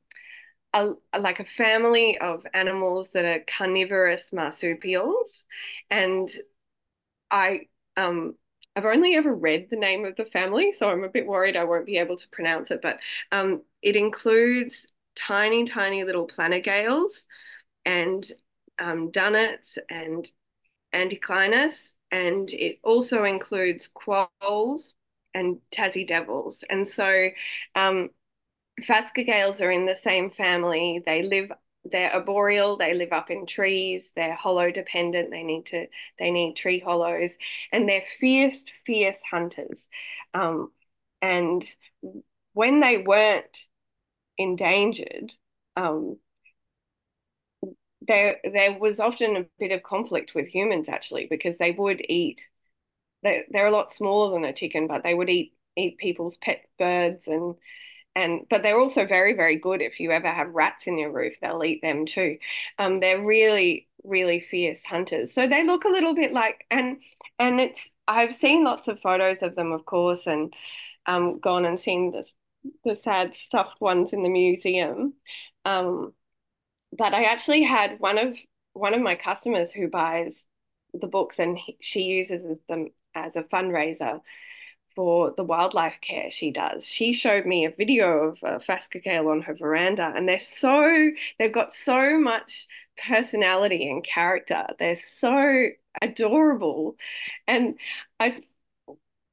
[0.74, 5.44] a, like a family of animals that are carnivorous marsupials,
[5.90, 6.28] and
[7.30, 7.60] I
[7.96, 8.34] um,
[8.74, 11.64] I've only ever read the name of the family, so I'm a bit worried I
[11.64, 12.80] won't be able to pronounce it.
[12.82, 12.98] But
[13.30, 17.12] um, it includes tiny, tiny little planigales
[17.84, 18.28] and
[18.78, 19.10] um,
[19.90, 20.30] and
[20.92, 21.76] antechinus,
[22.10, 24.94] and it also includes quolls
[25.34, 26.62] and Tassie devils.
[26.70, 27.28] And so
[27.74, 28.10] um,
[28.82, 31.02] phascogales are in the same family.
[31.04, 31.50] They live
[31.90, 35.86] they're arboreal they live up in trees they're hollow dependent they need to
[36.18, 37.32] they need tree hollows
[37.72, 39.86] and they're fierce fierce hunters
[40.32, 40.70] um,
[41.20, 41.64] and
[42.52, 43.58] when they weren't
[44.38, 45.32] endangered
[45.76, 46.16] um,
[48.06, 52.40] there there was often a bit of conflict with humans actually because they would eat
[53.22, 56.64] they, they're a lot smaller than a chicken but they would eat eat people's pet
[56.78, 57.56] birds and
[58.16, 59.82] and but they're also very very good.
[59.82, 62.38] If you ever have rats in your roof they'll eat them too.
[62.78, 65.32] Um they're really really fierce hunters.
[65.34, 66.98] So they look a little bit like and
[67.38, 70.52] and it's i've seen lots of photos of them of course and
[71.06, 72.34] um gone and seen this
[72.84, 75.14] the sad stuffed ones in the museum.
[75.64, 76.14] Um,
[76.96, 78.36] but I actually had one of
[78.72, 80.44] one of my customers who buys
[80.92, 84.20] the books and he, she uses them as a fundraiser
[84.94, 86.86] for the wildlife care she does.
[86.86, 91.52] She showed me a video of a phascogale on her veranda, and they're so they've
[91.52, 92.66] got so much
[93.08, 94.66] personality and character.
[94.78, 95.66] They're so
[96.00, 96.96] adorable,
[97.46, 97.76] and
[98.20, 98.40] I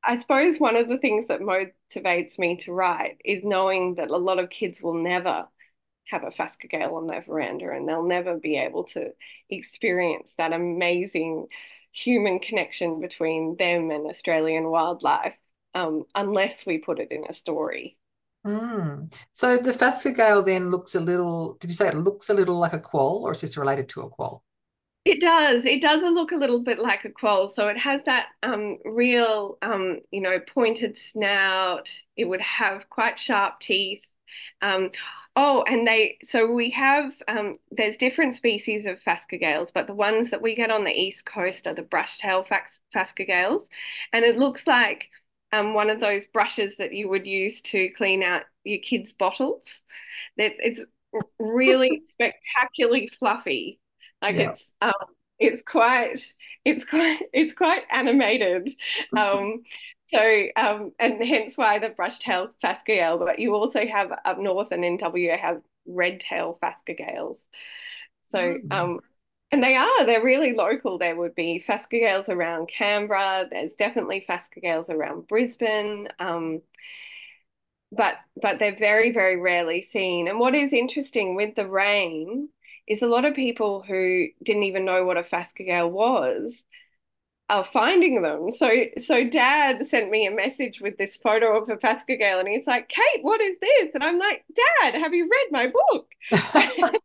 [0.03, 4.17] I suppose one of the things that motivates me to write is knowing that a
[4.17, 5.47] lot of kids will never
[6.07, 9.11] have a phascogale on their veranda and they'll never be able to
[9.49, 11.47] experience that amazing
[11.91, 15.35] human connection between them and Australian wildlife
[15.73, 17.97] um, unless we put it in a story.
[18.45, 19.13] Mm.
[19.33, 22.73] So the phascogale then looks a little, did you say it looks a little like
[22.73, 24.43] a quoll or is this related to a quoll?
[25.03, 25.65] It does.
[25.65, 27.47] It does look a little bit like a quoll.
[27.47, 31.89] So it has that um, real, um, you know, pointed snout.
[32.15, 34.03] It would have quite sharp teeth.
[34.61, 34.91] Um,
[35.35, 40.29] oh, and they, so we have, um, there's different species of phascogales, but the ones
[40.31, 42.45] that we get on the East Coast are the brush-tail
[42.95, 43.65] phascogales.
[44.13, 45.07] And it looks like
[45.51, 49.81] um, one of those brushes that you would use to clean out your kids' bottles.
[50.37, 50.85] That it's
[51.39, 53.79] really spectacularly fluffy.
[54.21, 54.51] Like yeah.
[54.51, 54.91] it's um,
[55.41, 58.69] it's quite it's quite it's quite animated.
[59.17, 59.63] Um,
[60.07, 63.19] so um, and hence why the brush tail phascogale.
[63.19, 67.39] But you also have up north and in WA have red tail phascogales.
[68.29, 68.71] So mm.
[68.71, 68.99] um,
[69.51, 70.97] and they are, they're really local.
[70.97, 73.47] There would be phascogales around Canberra.
[73.49, 76.07] There's definitely phascogales around Brisbane.
[76.19, 76.61] Um,
[77.91, 80.29] but but they're very, very rarely seen.
[80.29, 82.49] And what is interesting with the rain
[82.87, 86.63] is a lot of people who didn't even know what a phascogale was
[87.49, 88.51] are finding them.
[88.51, 88.69] So
[89.05, 92.89] so dad sent me a message with this photo of a phascogale and he's like,
[92.89, 93.91] Cate, what is this?
[93.93, 94.45] And I'm like,
[94.83, 96.07] Dad, have you read my book?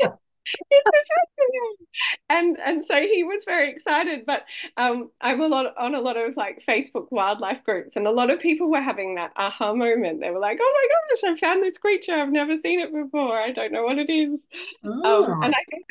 [2.28, 4.42] and and so he was very excited but
[4.76, 8.30] um, i'm a lot on a lot of like facebook wildlife groups and a lot
[8.30, 10.20] of people were having that aha moment.
[10.20, 12.14] They were like oh my gosh i found this creature.
[12.14, 13.38] I've never seen it before.
[13.38, 14.38] I don't know what it is.
[14.84, 15.24] Oh.
[15.24, 15.86] um, and i think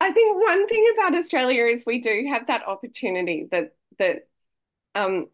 [0.00, 4.28] i think one thing about australia is we do have that opportunity that that
[4.94, 5.28] um,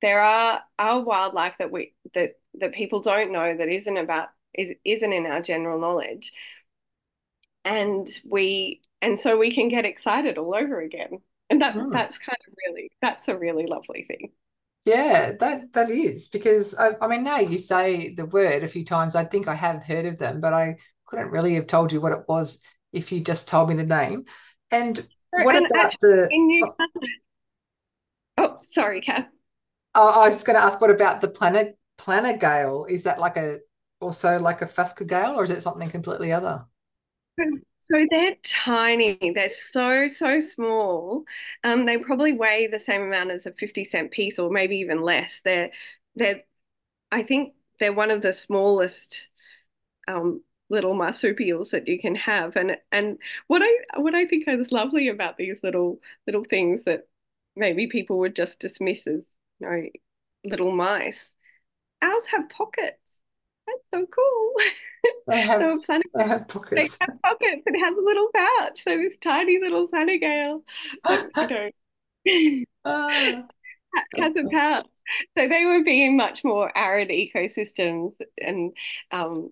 [0.00, 4.76] there are our wildlife that we that that people don't know that isn't about is,
[4.84, 6.32] isn't in our general knowledge
[7.64, 11.18] and we and so we can get excited all over again
[11.50, 11.92] and that mm.
[11.92, 14.30] that's kind of really that's a really lovely thing
[14.84, 18.84] yeah that that is because I, I mean now you say the word a few
[18.84, 22.00] times i think i have heard of them but i couldn't really have told you
[22.00, 24.24] what it was if you just told me the name
[24.70, 26.74] and what and about the New-
[28.38, 29.26] oh sorry Kath.
[29.94, 32.88] Oh, I was going to ask, what about the planet Planigale?
[32.88, 33.58] Is that like a
[34.00, 36.64] also like a phascogale, or is it something completely other?
[37.80, 39.18] So they're tiny.
[39.34, 41.24] They're so, so small.
[41.64, 45.02] Um, they probably weigh the same amount as a 50 cent piece or maybe even
[45.02, 45.40] less.
[45.44, 45.70] They're
[46.14, 46.42] they're
[47.12, 49.28] I think they're one of the smallest
[50.08, 52.56] um, little marsupials that you can have.
[52.56, 53.18] And and
[53.48, 57.08] what I what I think is lovely about these little little things that
[57.56, 59.22] maybe people would just dismiss as
[59.60, 59.82] you know
[60.44, 61.34] little mice.
[62.02, 63.01] Ours have pockets.
[63.92, 64.54] So cool.
[65.26, 66.96] They have, so planet, they have pockets.
[66.98, 67.62] They have pockets.
[67.66, 68.82] It has a little pouch.
[68.82, 70.62] So this tiny little planigale,
[71.36, 71.70] you
[72.26, 73.42] know, uh,
[74.16, 74.86] has a pouch.
[75.36, 78.72] So they would be in much more arid ecosystems and
[79.10, 79.50] um,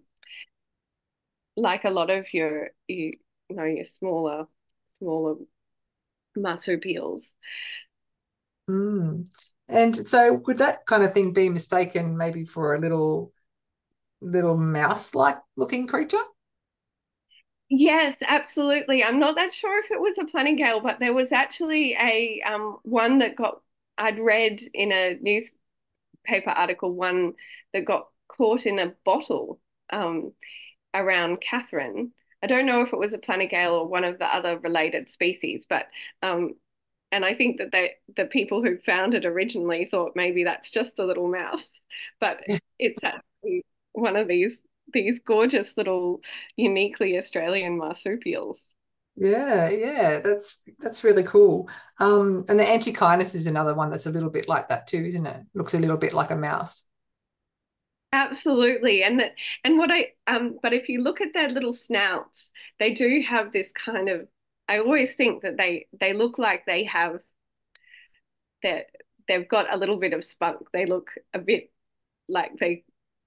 [1.56, 3.12] like a lot of your, you,
[3.48, 4.46] you know, your smaller,
[4.98, 5.34] smaller
[6.36, 7.24] marsupials.
[8.70, 9.28] Mm.
[9.68, 13.32] And so would that kind of thing be mistaken maybe for a little
[14.20, 16.22] little mouse-like looking creature?
[17.68, 19.04] Yes, absolutely.
[19.04, 22.78] I'm not that sure if it was a planigale, but there was actually a um,
[22.82, 23.62] one that got
[23.96, 27.34] I'd read in a newspaper article one
[27.72, 29.60] that got caught in a bottle
[29.90, 30.32] um,
[30.94, 32.12] around Katherine.
[32.42, 35.64] I don't know if it was a planigale or one of the other related species,
[35.68, 35.86] but
[36.22, 36.54] um,
[37.12, 40.92] and I think that they the people who found it originally thought maybe that's just
[40.98, 41.62] a little mouse,
[42.20, 42.38] but
[42.78, 43.64] it's actually
[44.00, 44.56] one of these
[44.92, 46.20] these gorgeous little
[46.56, 48.60] uniquely Australian marsupials.
[49.16, 51.68] Yeah, yeah, that's that's really cool.
[51.98, 55.26] Um, and the Antechinus is another one that's a little bit like that too, isn't
[55.26, 55.42] it?
[55.54, 56.86] Looks a little bit like a mouse.
[58.12, 59.34] Absolutely, and that
[59.64, 63.52] and what I um, but if you look at their little snouts, they do have
[63.52, 64.28] this kind of.
[64.68, 67.20] I always think that they they look like they have
[68.62, 68.86] that
[69.28, 70.68] they've got a little bit of spunk.
[70.72, 71.70] They look a bit
[72.28, 72.84] like they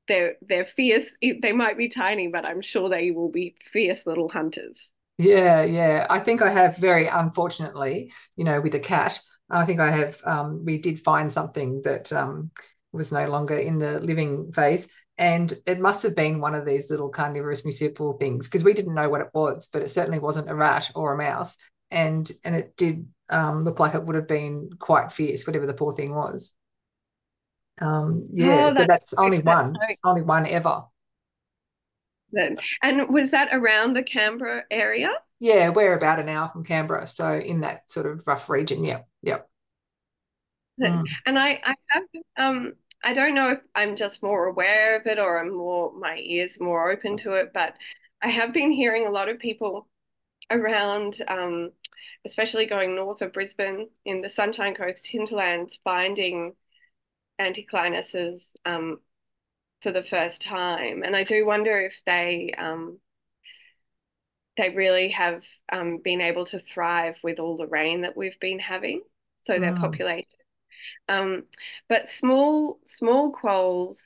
[0.07, 1.05] they're they're fierce.
[1.21, 4.77] They might be tiny, but I'm sure they will be fierce little hunters.
[5.17, 6.07] Yeah, yeah.
[6.09, 10.17] I think I have very unfortunately, you know, with a cat, I think I have
[10.25, 12.51] um, we did find something that um,
[12.91, 14.91] was no longer in the living phase.
[15.19, 18.95] And it must have been one of these little carnivorous marsupial things because we didn't
[18.95, 21.57] know what it was, but it certainly wasn't a rat or a mouse.
[21.91, 25.73] And and it did um, look like it would have been quite fierce, whatever the
[25.75, 26.55] poor thing was.
[27.81, 30.83] Um, yeah, oh, that's but that's only one, only one ever.
[32.81, 35.11] And was that around the Canberra area?
[35.39, 38.83] Yeah, we're about an hour from Canberra, so in that sort of rough region.
[38.83, 39.49] Yep, yep.
[40.81, 41.03] Mm.
[41.25, 42.03] And I, I have,
[42.37, 46.17] um, I don't know if I'm just more aware of it or I'm more, my
[46.17, 47.75] ears more open to it, but
[48.21, 49.87] I have been hearing a lot of people
[50.49, 51.71] around, um,
[52.25, 56.53] especially going north of Brisbane in the Sunshine Coast hinterlands, finding
[57.39, 58.99] antechinuses um,
[59.81, 61.03] for the first time.
[61.03, 62.99] And I do wonder if they um,
[64.57, 68.59] they really have um, been able to thrive with all the rain that we've been
[68.59, 69.01] having.
[69.43, 69.81] So they're mm.
[69.81, 70.27] populated.
[71.07, 71.43] Um,
[71.89, 73.99] but small small quolls,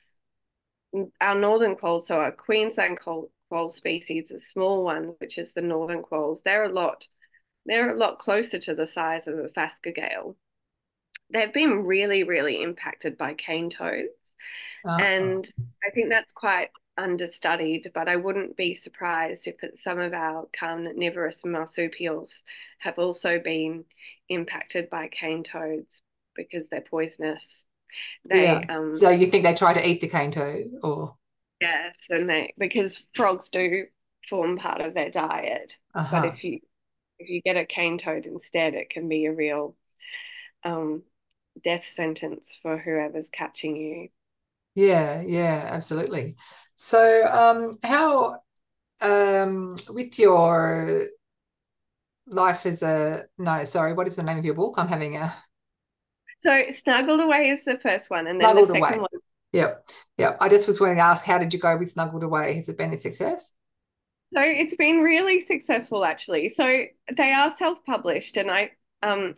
[1.20, 5.62] our northern quolls, so our Queensland quoll, quoll species, the small ones, which is the
[5.62, 7.06] northern quolls, they're a lot
[7.66, 10.36] they're a lot closer to the size of a phascogale.
[11.30, 14.08] They've been really, really impacted by cane toads.
[14.84, 15.02] Uh-huh.
[15.02, 15.50] And
[15.86, 21.44] I think that's quite understudied, but I wouldn't be surprised if some of our carnivorous
[21.44, 22.42] marsupials
[22.78, 23.84] have also been
[24.28, 26.02] impacted by cane toads
[26.34, 27.64] because they're poisonous.
[28.28, 28.64] They, yeah.
[28.68, 31.16] Um, so you think they try to eat the cane toad, or?
[31.60, 33.86] Yes, and they because frogs do
[34.28, 36.20] form part of their diet, uh-huh.
[36.20, 36.60] but if you
[37.18, 39.74] if you get a cane toad instead, it can be a real
[40.64, 41.02] um,
[41.62, 44.08] death sentence for whoever's catching you.
[44.74, 46.36] Yeah, yeah, absolutely.
[46.74, 48.40] So, um, how
[49.00, 51.08] um, with your
[52.26, 54.74] life as a no, sorry, what is the name of your book?
[54.78, 55.34] I'm having a
[56.38, 59.08] so snuggled away is the first one, and then snuggled the second away.
[59.10, 59.20] one.
[59.52, 59.88] Yep,
[60.18, 60.36] yep.
[60.40, 62.54] I just was wanting to ask, how did you go with snuggled away?
[62.54, 63.54] Has it been a success?
[64.34, 66.50] So it's been really successful, actually.
[66.50, 66.64] So
[67.16, 68.70] they are self-published, and I
[69.02, 69.34] um,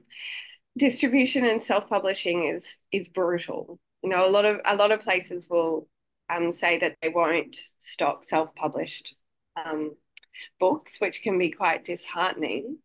[0.80, 3.78] distribution and self-publishing is is brutal.
[4.02, 5.86] You know, a lot of a lot of places will
[6.30, 9.14] um, say that they won't stock self-published
[9.62, 9.94] um,
[10.58, 12.78] books, which can be quite disheartening.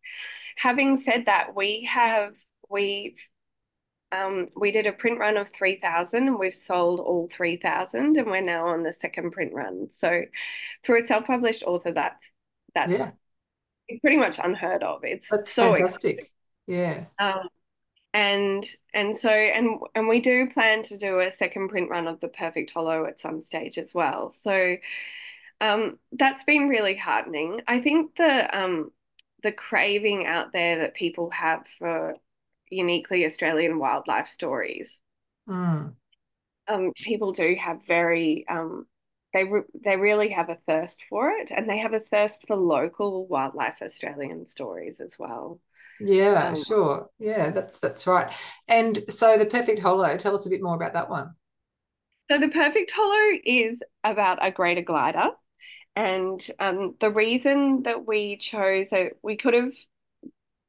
[0.56, 2.34] Having said that, we have
[2.68, 3.16] we
[4.12, 8.40] um, we did a print run of 3,000 and we've sold all 3,000 and we're
[8.40, 9.88] now on the second print run.
[9.90, 10.22] So
[10.84, 12.24] for a self-published author, that's,
[12.72, 13.10] that's yeah.
[14.00, 15.00] pretty much unheard of.
[15.02, 16.18] It's that's so fantastic.
[16.18, 16.30] Exciting.
[16.68, 17.04] Yeah.
[17.18, 17.48] Um,
[18.16, 22.18] and and so and and we do plan to do a second print run of
[22.20, 24.30] the perfect hollow at some stage as well.
[24.40, 24.76] So
[25.60, 27.60] um, that's been really heartening.
[27.68, 28.90] I think the um,
[29.42, 32.14] the craving out there that people have for
[32.68, 34.98] uniquely australian wildlife stories
[35.48, 35.92] mm.
[36.66, 38.86] um, people do have very um,
[39.32, 42.56] they re- they really have a thirst for it and they have a thirst for
[42.56, 45.60] local wildlife australian stories as well
[46.00, 47.08] yeah, um, sure.
[47.18, 48.32] Yeah, that's that's right.
[48.68, 51.34] And so the perfect hollow, tell us a bit more about that one.
[52.30, 55.30] So the perfect hollow is about a greater glider.
[55.94, 59.72] And um, the reason that we chose it, we could have,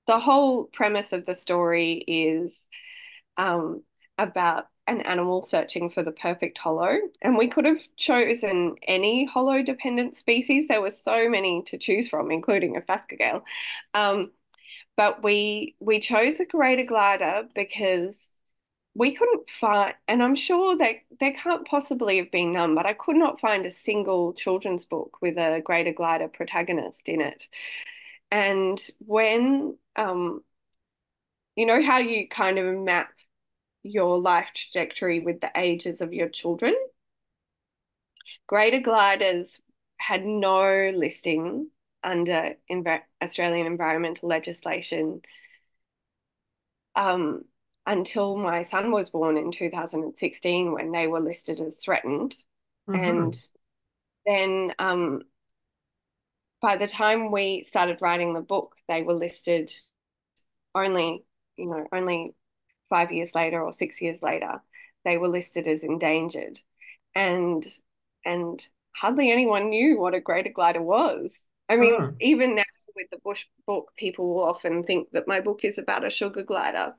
[0.07, 2.65] the whole premise of the story is
[3.37, 3.83] um,
[4.17, 6.97] about an animal searching for the perfect hollow.
[7.21, 10.67] And we could have chosen any hollow dependent species.
[10.67, 13.41] There were so many to choose from, including a phascogale.
[13.93, 14.31] Um,
[14.97, 18.29] but we we chose a greater glider because
[18.95, 22.93] we couldn't find, and I'm sure that there can't possibly have been none, but I
[22.93, 27.47] could not find a single children's book with a greater glider protagonist in it.
[28.31, 30.43] And when, um,
[31.55, 33.09] you know, how you kind of map
[33.83, 36.75] your life trajectory with the ages of your children,
[38.47, 39.59] greater gliders
[39.97, 41.69] had no listing
[42.03, 42.53] under
[43.21, 45.21] Australian environmental legislation
[46.95, 47.43] um,
[47.85, 52.35] until my son was born in 2016 when they were listed as threatened.
[52.89, 53.03] Mm-hmm.
[53.03, 53.37] And
[54.25, 55.21] then um,
[56.61, 59.71] by the time we started writing the book, they were listed
[60.73, 61.23] only,
[61.55, 62.35] you know, only
[62.89, 64.61] five years later or six years later,
[65.05, 66.59] they were listed as endangered.
[67.15, 67.65] And
[68.25, 71.31] and hardly anyone knew what a greater glider was.
[71.69, 72.13] I mean, oh.
[72.21, 72.63] even now
[72.95, 76.43] with the Bush book, people will often think that my book is about a sugar
[76.43, 76.93] glider.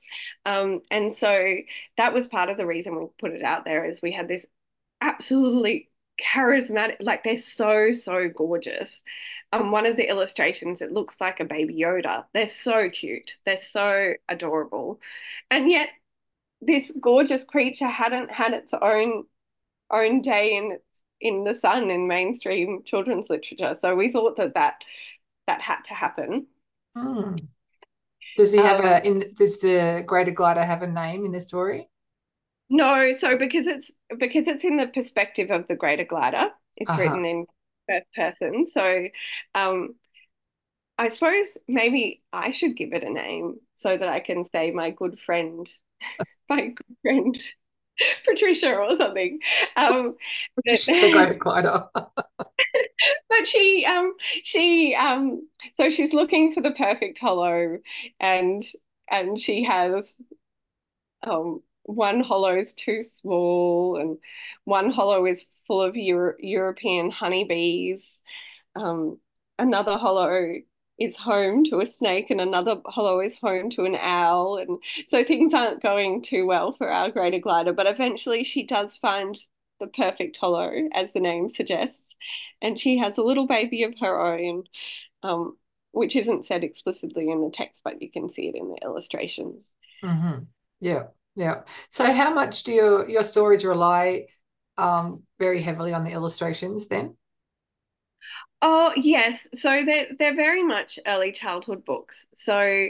[0.46, 1.56] Um, and so
[1.96, 4.46] that was part of the reason we put it out there is we had this
[5.00, 5.90] absolutely
[6.20, 6.96] charismatic.
[7.00, 9.02] Like they're so, so gorgeous.
[9.52, 12.24] Um, one of the illustrations, it looks like a baby Yoda.
[12.34, 13.36] They're so cute.
[13.44, 15.00] They're so adorable.
[15.50, 15.88] And yet
[16.60, 19.24] this gorgeous creature hadn't had its own
[19.90, 20.78] own day in
[21.20, 23.76] in the sun in mainstream children's literature.
[23.80, 24.74] So we thought that that,
[25.46, 26.46] that had to happen.
[26.96, 27.34] Hmm.
[28.36, 31.40] Does he have um, a in does the greater glider have a name in the
[31.40, 31.88] story?
[32.70, 37.02] No, so because it's because it's in the perspective of the greater glider, it's uh-huh.
[37.02, 37.46] written in
[37.88, 38.66] first person.
[38.70, 39.08] So
[39.54, 39.94] um
[40.98, 44.90] I suppose maybe I should give it a name so that I can say my
[44.90, 45.68] good friend,
[46.48, 47.40] my good friend
[48.26, 49.38] Patricia or something.
[49.76, 50.16] Um,
[50.56, 51.84] Patricia the great glider.
[53.28, 57.78] but she um she um so she's looking for the perfect hollow
[58.20, 58.64] and
[59.10, 60.14] and she has
[61.22, 64.18] um one hollow is too small and
[64.64, 68.20] one hollow is full of Euro European honeybees.
[68.76, 69.18] Um,
[69.58, 70.54] another hollow
[70.98, 74.58] is home to a snake and another hollow is home to an owl.
[74.58, 74.78] And
[75.08, 79.38] so things aren't going too well for our greater glider, but eventually she does find
[79.80, 82.16] the perfect hollow, as the name suggests.
[82.60, 84.64] And she has a little baby of her own,
[85.22, 85.56] um,
[85.92, 89.68] which isn't said explicitly in the text, but you can see it in the illustrations.
[90.02, 90.44] Mm-hmm.
[90.80, 91.04] Yeah,
[91.36, 91.62] yeah.
[91.90, 94.26] So how much do your, your stories rely
[94.76, 97.16] um, very heavily on the illustrations then?
[98.60, 102.26] Oh yes, so they're they're very much early childhood books.
[102.34, 102.88] So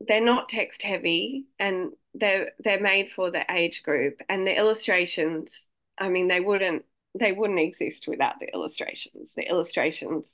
[0.00, 4.20] they're not text heavy, and they're they're made for the age group.
[4.28, 5.66] And the illustrations,
[5.98, 6.84] I mean, they wouldn't
[7.18, 9.34] they wouldn't exist without the illustrations.
[9.34, 10.24] The illustrations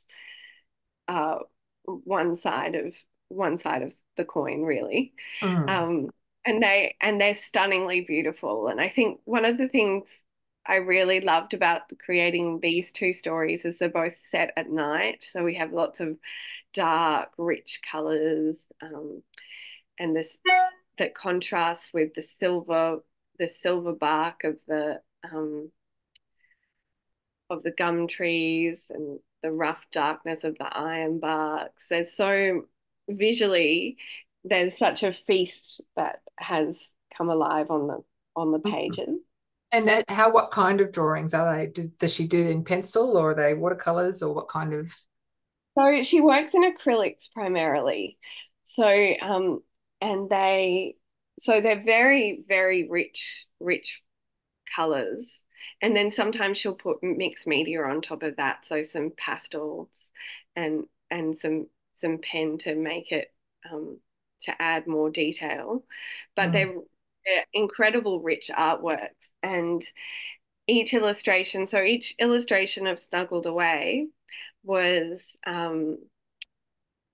[1.09, 1.43] are
[1.85, 2.95] one side of
[3.29, 5.13] one side of the coin, really.
[5.41, 5.69] Mm.
[5.69, 6.11] Um,
[6.45, 8.69] and they and they're stunningly beautiful.
[8.69, 10.09] And I think one of the things
[10.67, 15.29] I really loved about creating these two stories is they're both set at night.
[15.33, 16.17] So we have lots of
[16.75, 19.23] dark, rich colors, um,
[19.99, 20.37] and this
[20.99, 22.99] that contrasts with the silver,
[23.39, 25.71] the silver bark of the um,
[27.49, 31.85] of the gum trees and the rough darkness of the iron barks.
[31.89, 32.67] There's so
[33.09, 33.97] visually,
[34.45, 38.05] there's such a feast that has come alive on the
[38.37, 38.75] on the mm-hmm.
[38.75, 39.21] pages.
[39.73, 41.69] And how, what kind of drawings are they?
[41.99, 44.93] does she do in pencil or are they watercolors or what kind of?
[45.79, 48.19] So she works in acrylics primarily.
[48.65, 49.63] So, um,
[50.01, 50.97] and they,
[51.39, 54.01] so they're very, very rich, rich
[54.75, 55.43] colors.
[55.81, 58.67] And then sometimes she'll put mixed media on top of that.
[58.67, 60.11] So some pastels
[60.57, 63.33] and, and some, some pen to make it,
[63.71, 63.99] um,
[64.43, 65.85] to add more detail.
[66.35, 66.53] But mm.
[66.53, 66.75] they're
[67.53, 69.85] incredible rich artworks and
[70.67, 74.07] each illustration so each illustration of snuggled away
[74.63, 75.99] was um,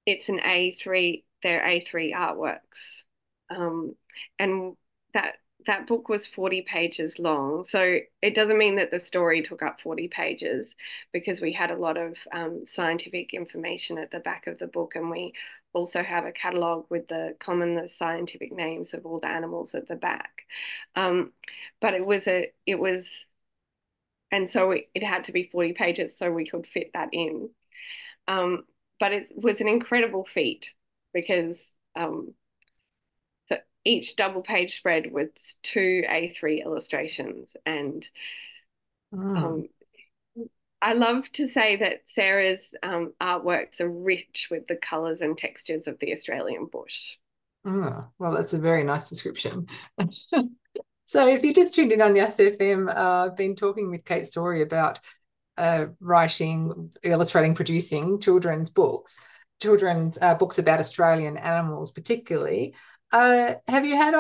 [0.04, 2.58] it's an a3 they're a3 artworks.
[3.50, 3.94] Um,
[4.38, 4.76] and
[5.14, 5.36] that
[5.66, 7.64] that book was 40 pages long.
[7.64, 10.74] So it doesn't mean that the story took up 40 pages
[11.12, 14.94] because we had a lot of um, scientific information at the back of the book
[14.94, 15.32] and we
[15.72, 19.88] also have a catalogue with the common the scientific names of all the animals at
[19.88, 20.42] the back.
[20.94, 21.32] Um,
[21.80, 23.08] but it was a, it was,
[24.30, 27.50] and so it, it, had to be 40 pages so we could fit that in.
[28.28, 28.64] Um,
[28.98, 30.72] but it was an incredible feat
[31.12, 32.34] because um,
[33.86, 35.30] each double page spread with
[35.62, 37.56] two A3 illustrations.
[37.64, 38.06] And
[39.14, 39.36] mm.
[39.36, 39.68] um,
[40.82, 45.86] I love to say that Sarah's um, artworks are rich with the colours and textures
[45.86, 47.16] of the Australian bush.
[47.66, 49.66] Mm, well, that's a very nice description.
[51.04, 54.26] so, if you just tuned in on Yes FM, uh, I've been talking with Cate
[54.26, 55.00] Storey about
[55.58, 59.18] uh, writing, illustrating, producing children's books,
[59.60, 62.74] children's uh, books about Australian animals, particularly.
[63.12, 64.14] Uh, have you had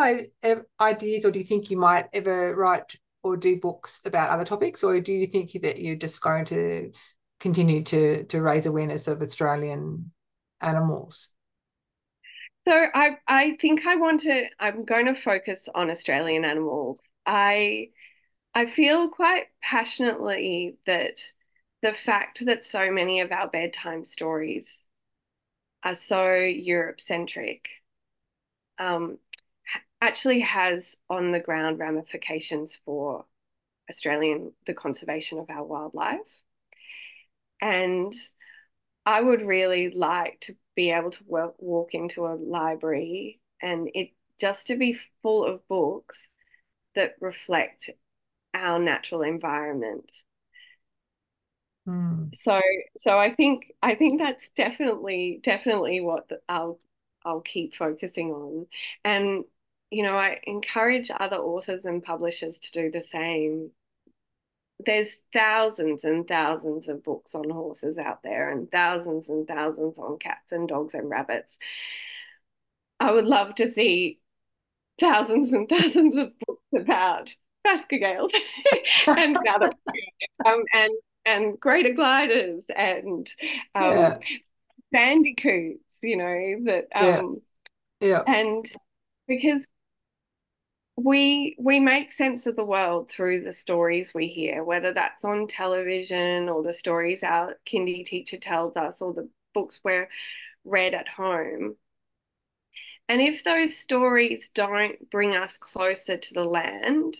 [0.80, 4.84] ideas, or do you think you might ever write or do books about other topics,
[4.84, 6.90] or do you think that you're just going to
[7.40, 10.12] continue to to raise awareness of Australian
[10.62, 11.34] animals?
[12.66, 14.44] So I I think I want to.
[14.58, 16.98] I'm going to focus on Australian animals.
[17.24, 17.90] I
[18.54, 21.20] I feel quite passionately that
[21.82, 24.66] the fact that so many of our bedtime stories
[25.82, 27.68] are so Europe centric
[28.78, 29.18] um,
[30.00, 33.24] actually has on the ground ramifications for
[33.90, 36.20] Australian, the conservation of our wildlife.
[37.60, 38.14] And
[39.06, 44.10] I would really like to be able to work, walk into a library and it
[44.38, 46.32] just to be full of books
[46.94, 47.90] that reflect
[48.54, 50.10] our natural environment
[51.86, 52.34] Mm.
[52.34, 52.60] So
[52.98, 56.80] so I think I think that's definitely definitely what I'll
[57.26, 58.66] I'll keep focusing on.
[59.04, 59.44] And
[59.90, 63.70] you know, I encourage other authors and publishers to do the same.
[64.84, 70.18] There's thousands and thousands of books on horses out there, and thousands and thousands on
[70.18, 71.52] cats and dogs and rabbits.
[73.00, 74.20] I would love to see
[75.00, 77.34] thousands and thousands of books about
[77.66, 78.32] phascogales
[79.06, 79.70] and other
[80.46, 80.92] um, and
[81.24, 83.28] and greater gliders and
[83.74, 84.18] um, yeah.
[84.92, 87.40] bandicoots, you know that um,
[88.00, 88.08] yeah.
[88.08, 88.64] yeah, and
[89.28, 89.66] because
[90.96, 95.46] we we make sense of the world through the stories we hear, whether that's on
[95.46, 100.08] television or the stories our kindy teacher tells us or the books we're
[100.64, 101.76] read at home.
[103.08, 107.14] And if those stories don't bring us closer to the land,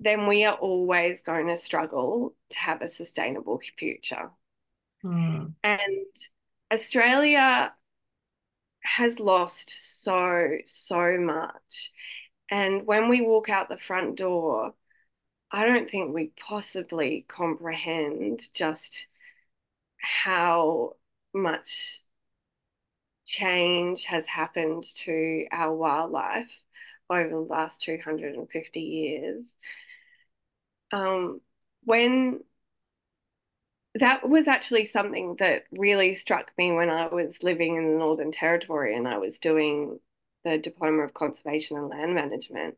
[0.00, 4.30] then we are always going to struggle to have a sustainable future.
[5.04, 5.54] Mm.
[5.62, 6.06] And
[6.72, 7.72] Australia
[8.84, 11.92] has lost so, so much.
[12.50, 14.74] And when we walk out the front door,
[15.50, 19.06] I don't think we possibly comprehend just
[19.98, 20.94] how
[21.32, 22.00] much
[23.24, 26.50] change has happened to our wildlife
[27.08, 29.56] over the last 250 years.
[30.92, 31.40] Um,
[31.84, 32.40] when
[33.94, 38.32] that was actually something that really struck me when I was living in the Northern
[38.32, 40.00] Territory and I was doing
[40.44, 42.76] the Diploma of Conservation and Land Management.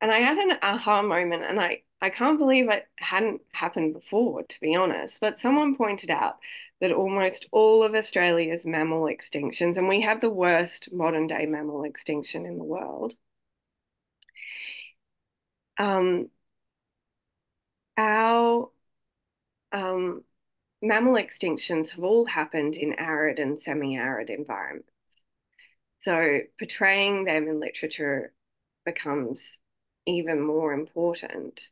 [0.00, 4.44] And I had an aha moment, and I, I can't believe it hadn't happened before,
[4.44, 5.18] to be honest.
[5.20, 6.36] But someone pointed out
[6.80, 11.84] that almost all of Australia's mammal extinctions, and we have the worst modern day mammal
[11.84, 13.14] extinction in the world,
[15.78, 16.28] um,
[17.96, 18.70] our
[19.72, 20.22] um,
[20.82, 24.90] mammal extinctions have all happened in arid and semi-arid environments.
[25.98, 28.32] So portraying them in literature
[28.84, 29.40] becomes
[30.06, 31.68] even more important.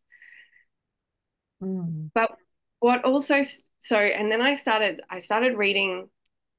[1.62, 2.11] Mm.
[2.12, 2.36] But
[2.80, 3.42] what also
[3.80, 6.09] so and then I started I started reading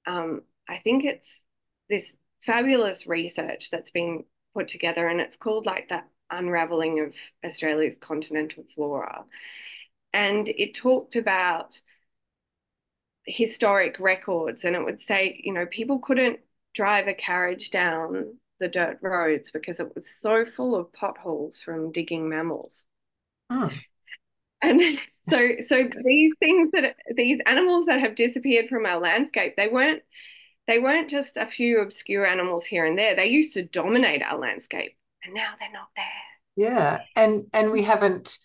[0.07, 1.27] um, I think it's
[1.89, 2.13] this
[2.45, 4.23] fabulous research that's been
[4.55, 7.13] put together and it's called like the unraveling of
[7.45, 9.25] Australia's continental flora.
[10.17, 11.79] And it talked about
[13.27, 16.39] historic records and it would say, you know, people couldn't
[16.73, 21.91] drive a carriage down the dirt roads because it was so full of potholes from
[21.91, 22.87] digging mammals.
[23.51, 23.67] Hmm.
[24.63, 24.81] And
[25.29, 25.37] so
[25.67, 30.01] so these things that these animals that have disappeared from our landscape, they weren't
[30.65, 33.15] they weren't just a few obscure animals here and there.
[33.15, 36.71] They used to dominate our landscape and now they're not there.
[36.71, 37.01] Yeah.
[37.15, 38.35] And and we haven't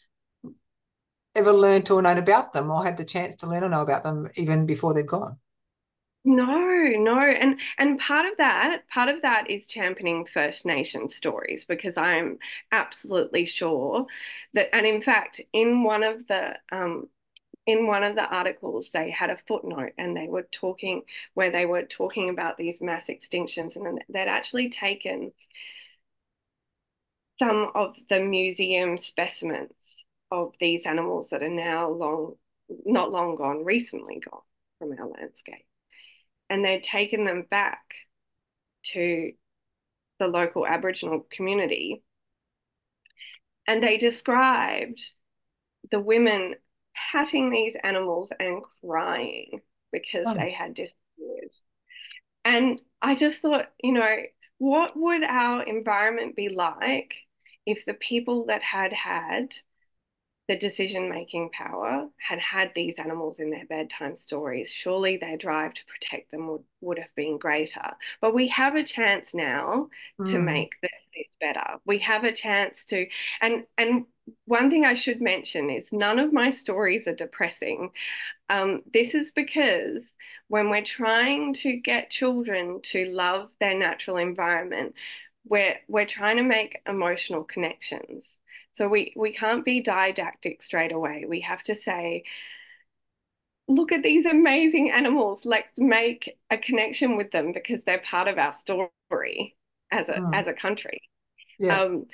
[1.35, 4.05] ever learned or known about them or had the chance to learn or know about
[4.05, 5.39] them even before they've gone.
[6.24, 6.47] No,
[6.99, 7.18] no.
[7.18, 12.39] And and part of that, part of that is championing First Nation stories because I'm
[12.70, 14.07] absolutely sure
[14.55, 17.09] that and in fact in one of the um
[17.66, 21.03] in one of the articles they had a footnote and they were talking
[21.35, 25.33] where they were talking about these mass extinctions and they'd actually taken
[27.39, 30.01] some of the museum specimens
[30.33, 32.35] of these animals that are now long
[32.87, 34.41] not long gone recently gone
[34.78, 35.66] from our landscape
[36.53, 37.80] and they'd taken them back
[38.85, 39.33] to
[40.18, 42.03] the local Aboriginal community.
[43.66, 45.03] And they described
[45.91, 46.57] the women
[46.95, 49.62] patting these animals and crying
[49.93, 50.35] because oh.
[50.35, 51.55] they had disappeared.
[52.45, 54.16] And I just thought, you know,
[54.59, 57.14] what would our environment be like
[57.64, 59.55] if the people that had had
[60.53, 65.72] the decision making power had had these animals in their bedtime stories, surely their drive
[65.72, 67.92] to protect them would, would have been greater.
[68.20, 69.88] But we have a chance now
[70.20, 70.30] mm.
[70.30, 71.78] to make this better.
[71.86, 73.07] We have a chance to,
[73.40, 74.05] and and
[74.44, 77.88] one thing I should mention is none of my stories are depressing.
[78.50, 80.03] Um, this is because
[80.48, 84.96] when we're trying to get children to love their natural environment,
[85.46, 88.26] we're we're trying to make emotional connections
[88.73, 91.25] so we, we can't be didactic straight away.
[91.29, 92.25] We have to say,
[93.68, 95.45] look at these amazing animals.
[95.45, 99.57] Let's make a connection with them because they're part of our story
[99.91, 100.35] as a mm.
[100.35, 101.01] as a country.
[101.59, 101.81] Yeah.
[101.81, 102.07] Um,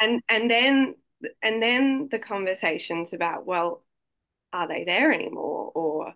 [0.00, 0.94] and and then
[1.42, 3.82] and then the conversations about well,
[4.52, 5.72] are they there anymore?
[5.74, 6.14] Or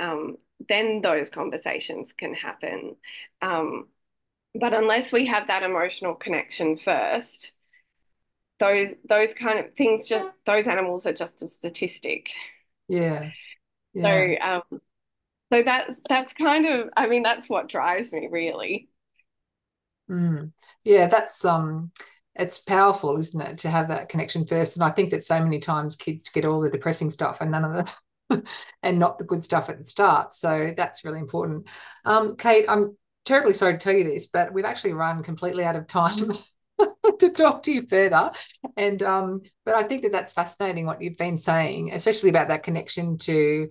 [0.00, 0.36] um,
[0.68, 2.96] then those conversations can happen.
[3.40, 3.88] Um,
[4.54, 7.52] but unless we have that emotional connection first,
[8.60, 12.30] those those kind of things just those animals are just a statistic
[12.88, 13.30] yeah
[13.94, 14.02] Yeah.
[14.04, 14.62] So um,
[15.52, 18.88] so that's that's kind of I mean that's what drives me really.
[20.10, 20.52] Mm.
[20.84, 21.90] Yeah, that's um
[22.34, 24.76] it's powerful, isn't it, to have that connection first?
[24.76, 27.64] And I think that so many times kids get all the depressing stuff and none
[27.64, 27.72] of
[28.30, 28.44] the
[28.82, 30.34] and not the good stuff at the start.
[30.34, 31.68] So that's really important.
[32.04, 35.74] Um, Cate, I'm terribly sorry to tell you this, but we've actually run completely out
[35.76, 36.30] of time
[37.18, 38.30] to talk to you further.
[38.76, 42.62] And um, but I think that that's fascinating what you've been saying, especially about that
[42.62, 43.68] connection to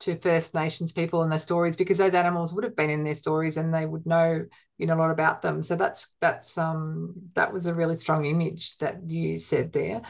[0.00, 3.14] to First Nations people and their stories, because those animals would have been in their
[3.14, 4.44] stories and they would know
[4.78, 5.62] you know a lot about them.
[5.62, 10.02] So that's that's um that was a really strong image that you said there.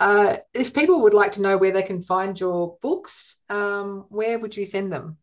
[0.00, 4.38] Uh, if people would like to know where they can find your books, um, where
[4.38, 5.16] would you send them?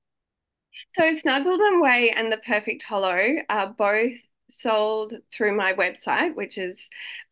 [0.96, 4.20] So Snuggled Away and The Perfect Hollow are both
[4.50, 6.80] sold through my website, which is